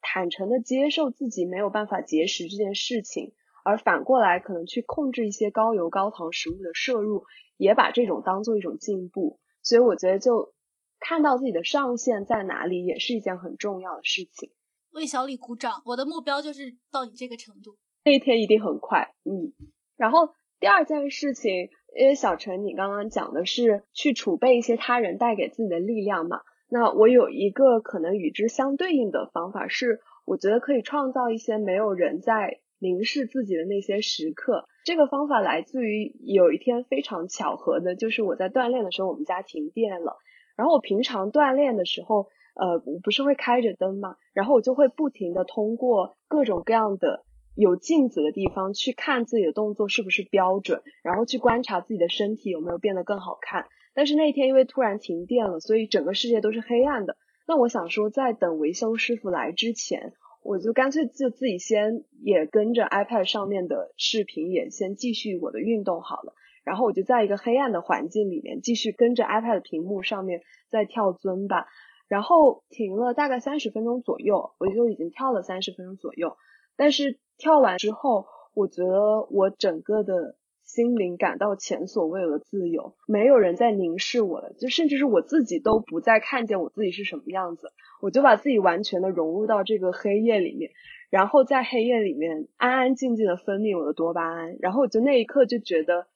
[0.00, 3.32] 坦诚的接受自己没有办法节食这件事情，
[3.64, 7.24] 而反过来可能去控制一些高油高糖食物的摄入，
[7.56, 9.38] 也把这种当做一种进步。
[9.62, 10.52] 所以我觉得，就
[11.00, 14.50] 看到自己的上限在哪里，也是一件很重要的事情。
[14.92, 17.76] 为小李鼓掌，我的目标就是到你这个程度。
[18.04, 19.52] 那一天一定很快，嗯，
[19.96, 20.34] 然后。
[20.60, 26.42] 第二件事情，因为小陈，你刚刚讲的是去储备一些他人带给自己的力量嘛？
[26.68, 34.66] 那我有一个可能与之相对应的方法是，我觉得可以创造一些没有人在凝视自己的那些时刻。
[34.84, 40.18] 这个方法来自于有一天非常巧合的，就是我在锻炼的时候，我们家停电了。
[40.56, 44.16] 然后我平常锻炼的时候，呃，我不是会开着灯嘛？
[44.34, 47.24] 然后我就会不停的通过各种各样的。
[47.54, 53.66] 有镜子的地方去看自己的动作是不是标准，然后去观察自己的身体有没有变得更好看。
[53.92, 57.18] 但是那天因为突然停电了，所以整个世界都是黑暗的。
[57.46, 66.34] 那我想说，在等维修师傅来之前，我就干脆就自己先也跟着 iPad 上面的视频也先继续我的运动好了。
[66.64, 71.66] 然后我就在一个黑暗的环境里面继续跟着 iPad 屏幕上面在跳尊吧。
[72.08, 76.36] 然后停了大概三十分钟左右，我就已经跳了三十分钟左右，
[76.76, 77.18] 但是。
[77.38, 80.36] 跳完之后，我觉得我整个的
[80.72, 90.70] 心灵感到前所未有的自由，没有人在凝视我了，就甚至是我自己都不再看见我自己是什么样子，我就把自己完全的融入到这个黑夜里面，
[91.10, 96.06] 然后在黑夜里面安安静静的分泌我的多巴胺，然后我就那一刻就觉得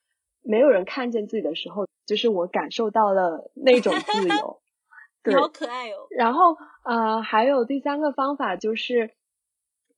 [0.42, 4.60] 没有人看见自己的时候，就是我感受到了那种自由。
[5.28, 6.06] 你好可爱哦。
[6.16, 9.10] 然后呃，还有第三个方法就是。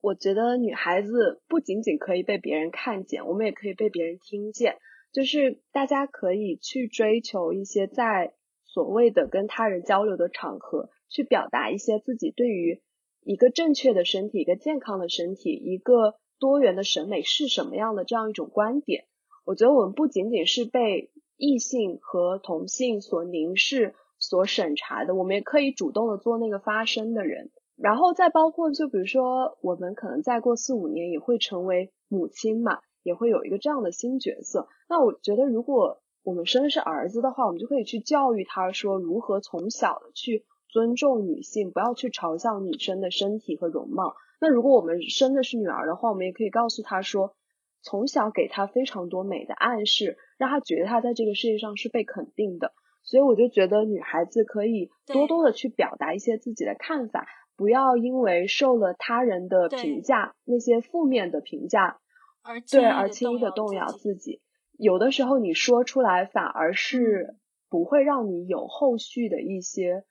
[0.00, 4.76] 我觉得女孩子不仅仅可以被别人看见，我们也可以被别人听见。
[5.12, 8.34] 就是大家可以去追求一些在
[8.64, 12.82] 所谓的跟他人交流的场合，去表达一些自己对于
[13.24, 19.06] 一个正确的身体、一个健康的身体、一个多元的审美是什么样的这样一种观点。
[19.44, 27.50] 我觉得我们不仅仅是被异性和同性所凝视、所审查的，我们也可以主动的做那个发声的人。
[27.80, 34.68] 然后再包括，就比如说，我们可能再过四五年也会成为母亲嘛，也会有一个这样的新角色。
[34.88, 44.16] 那我觉得，如果我们生的是儿子的话，我们就可以去教育他说，如何从小的去尊重女性，不要去嘲笑女生的身体和容貌。
[44.40, 47.36] 那如果我们生的是女儿的话，我们也可以告诉她说，
[47.80, 52.72] 从小给她非常多美的暗示，让她觉得她在这个世界上是被肯定的。
[53.04, 57.26] 所以我就觉得，女孩子可以多多的去表达一些自己的看法。
[57.58, 61.98] 不要因为受了他人的评价，那些负面的评价，
[62.40, 64.40] 而对而轻易的动摇自己。
[64.78, 67.36] 有的时候你说出来，反而是
[67.68, 70.04] 不会让你有后续的一些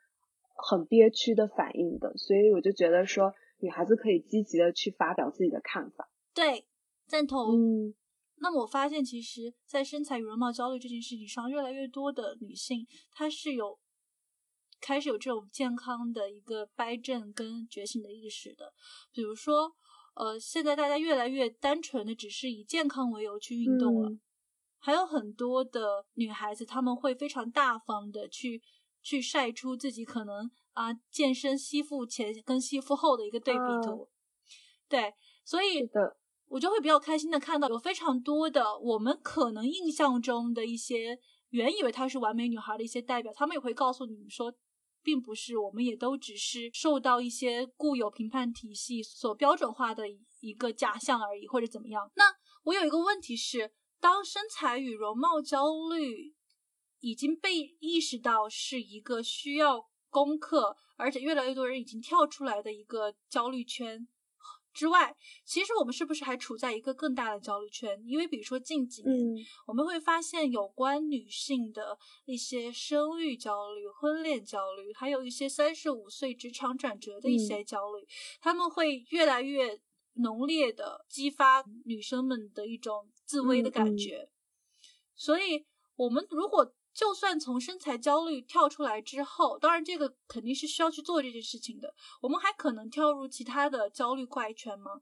[0.55, 2.17] 很憋屈的反应的。
[2.17, 6.09] 所以我就觉得说，女孩子可以积极的去发表自己的看法。
[6.33, 6.65] 对，
[7.07, 7.55] 赞同。
[7.55, 7.95] 嗯，
[8.41, 13.79] 那么我发现，其实，在身材与容貌焦虑这件事情上，越来越多的女性，她是有。
[14.79, 18.73] 开始有这种健康的一个掰正跟觉醒的意识的，
[19.11, 19.75] 比如说，
[20.13, 24.17] 呃，现在大家越来越单纯的只是以健康为由去运动了，
[24.77, 28.61] 还有很多的女孩子，她们会非常大方的去
[29.01, 34.09] 去晒出自己可能啊健身吸附前跟吸附后的一个对比图，
[34.87, 35.13] 对，
[35.43, 36.17] 所以的。
[36.49, 44.53] 我就会比较开心的看到有非常多的我们可能印象中的一些原以为她是完美女孩的一些代表，他们也会告诉你们说。
[45.07, 50.03] 并不是，我们也都只是受到一些固有评判体系所标准化的
[50.41, 52.11] 一个假象而已，或者怎么样。
[52.17, 52.25] 那
[52.63, 53.71] 我有一个问题是，
[54.01, 55.63] 当身材与容貌焦
[55.95, 56.35] 虑
[56.99, 64.05] 已经被意识到是一个需要攻克，而且越来越多人已经跳出来的一个焦虑圈。
[64.77, 67.99] 之外，其实我们是不是还处在一个更大的焦虑圈？
[68.05, 78.07] 因为比如说近几年，我们会发现有关女性的一些生育焦虑、婚恋焦虑，还有一些三十五岁职场转折的一些焦虑，
[78.39, 79.79] 他们会越来越
[80.13, 84.29] 浓烈的激发女生们的一种自危的感觉。
[85.15, 91.93] 所以，我们如果就算从身材焦虑跳出来之后，当然这个肯定是需要去做这件事情的。
[92.19, 94.99] 我们还可能跳入其他的焦虑怪圈吗？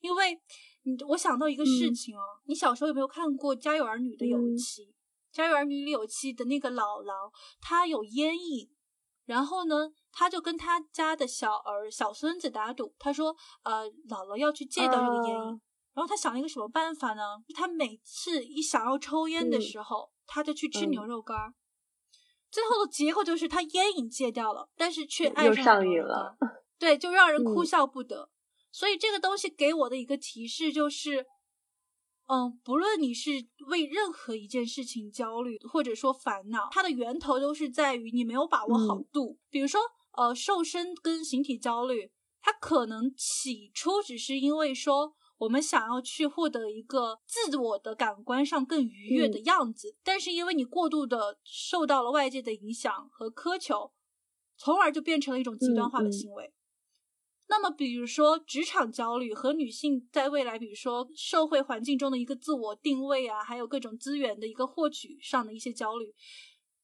[0.00, 0.40] 因为，
[0.82, 4.86] 你我想到一个事情哦，你小时候有没有看过《家有儿女》的有一期，
[5.30, 8.68] 《家有儿女》里有期的那个姥姥，她有烟瘾，
[9.26, 15.60] 然后呢，她就跟她家的小儿小孙子打赌，她说，呃，姥姥要去戒掉这个烟瘾。
[15.94, 17.22] 然后她想了一个什么办法呢？
[17.54, 20.10] 她每次一想要抽烟的时候。
[20.26, 21.54] 他就去吃牛肉干儿，
[22.50, 26.36] 最后的结果就是他烟瘾戒掉了，但是却爱上瘾了。
[26.78, 28.30] 对，就让人哭笑不得。
[28.70, 31.26] 所以这个东西给我的一个提示就是，
[32.26, 33.30] 嗯，不论你是
[33.68, 39.38] 为任何一件事情焦虑或者说烦恼，它的源头都是在于你没有把握好度。
[39.48, 39.80] 比如说，
[40.12, 42.10] 呃，瘦身跟形体焦虑，
[42.42, 45.15] 它可能起初只是因为说。
[45.38, 53.92] 我们想要去获得一个自我的感官上更愉悦的样子，但是因为你过度的受到了外界的影响和苛求，
[54.56, 56.52] 从而就变成了一种极端化的行为。
[57.48, 66.12] 那么，比如说职场焦虑和女性在未来，比如说社会环境中的一个自我定位啊，还有各种资源的一个获取上的一些焦虑，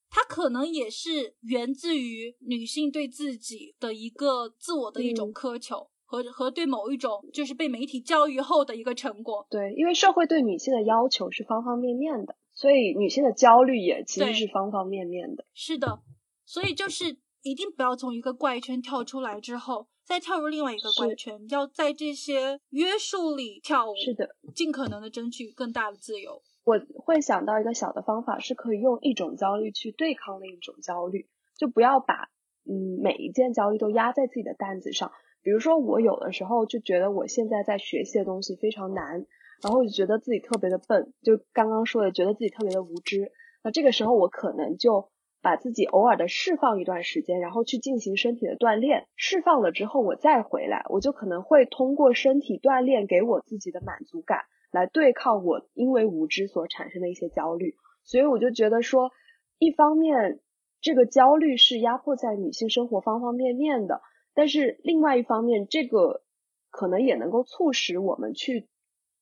[0.09, 5.89] 它可能也是源自于女性对自己的一个自我的一种苛求。
[6.13, 15.43] 和和对某一种就是被媒体教育后的一个成果，对，因为社会对女性的要求是方方面面的，所以女性的焦虑也其实是方方面面的。
[15.55, 16.01] 是的，
[16.45, 23.95] 所以就是一定不要从一个怪圈跳出来之后，再跳入另外一个怪圈，要在这些约束里跳舞。
[23.95, 26.43] 是的，尽可能的争取更大的自由。
[26.63, 31.27] 我会想到一个小的方法，是可以用一种焦虑去对抗另一种焦虑，
[31.57, 32.29] 就不要把
[32.69, 35.11] 嗯每一件焦虑都压在自己的担子上。
[35.43, 39.25] 比如说，我有的时候就觉得我现在在学习的东西非常难，
[39.61, 43.31] 然后就觉得自己特别的笨，就刚刚说的，觉得自己特别的无知。
[43.61, 45.09] 那这个时候，我可能就
[45.41, 49.05] 把自己偶尔的释放一段时间，然后去进行身体的锻炼。
[49.17, 54.39] 释放了之后，我再回来，我就可能会通过身体锻炼给我自己的满足感，
[54.71, 57.75] 来对抗我因为无知所产生的一些焦虑。
[58.05, 59.11] 所以我就觉得说，
[59.59, 60.39] 一方面
[60.79, 64.01] 这个焦虑是压迫在女性生活方方面面的。
[64.33, 66.23] 但是另外一方面，这个
[66.69, 68.67] 可能也能够促使我们去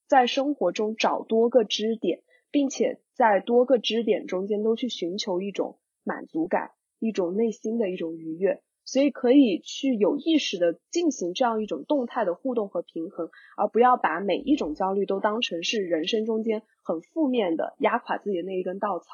[0.07, 8.61] 在生活中找多个支点，并且在多个支点中间都去寻求一种满足感，一种内心的一种愉悦。
[8.83, 19.05] 所以可以去有意识的进行这样一种动态的互动和平衡，而不要把每一种焦虑都当成是人生中间很负面的压垮自己的那一根稻草。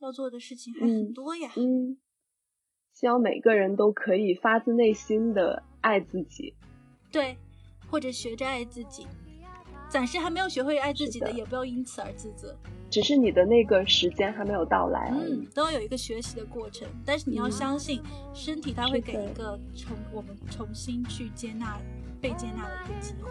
[0.00, 1.50] 要做的事情还很多呀。
[1.56, 1.98] 嗯。
[2.98, 6.52] 希望每个人都可以发自内心的爱自己，
[7.12, 7.38] 对，
[7.88, 9.06] 或者学着爱自己。
[9.88, 12.52] 暂时还没有学会爱自己的，也不要因此而自责。
[12.90, 15.12] 只是你的那个时间还没有到来。
[15.14, 16.88] 嗯，都要有一个学习的过程。
[17.06, 18.02] 但是你要相信，
[18.34, 21.78] 身体它会给一个重我们重新去接纳、
[22.20, 23.30] 被接纳的一个机会。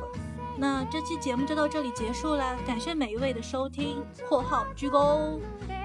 [0.60, 4.04] 那这期节目就到这里结束了，感谢每一位的收听。
[4.28, 5.40] 括号鞠躬。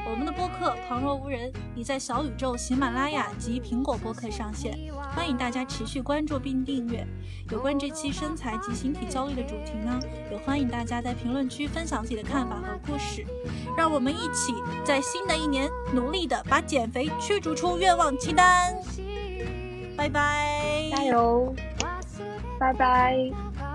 [0.04, 4.76] 我们的播客旁若无人已在小宇宙、喜马拉雅及苹果播客上线，
[5.14, 7.06] 欢迎大家持续关注并订阅。
[7.50, 10.00] 有关这期身材及形体焦虑的主题呢，
[10.30, 13.24] 也欢迎大家在评论区分享自己的看法和故事。
[13.76, 14.54] 让我们一起
[14.84, 18.74] 在新的一年努力的把减肥驱逐出愿望清单。
[19.96, 21.54] 拜拜，加油，
[22.58, 23.71] 拜拜。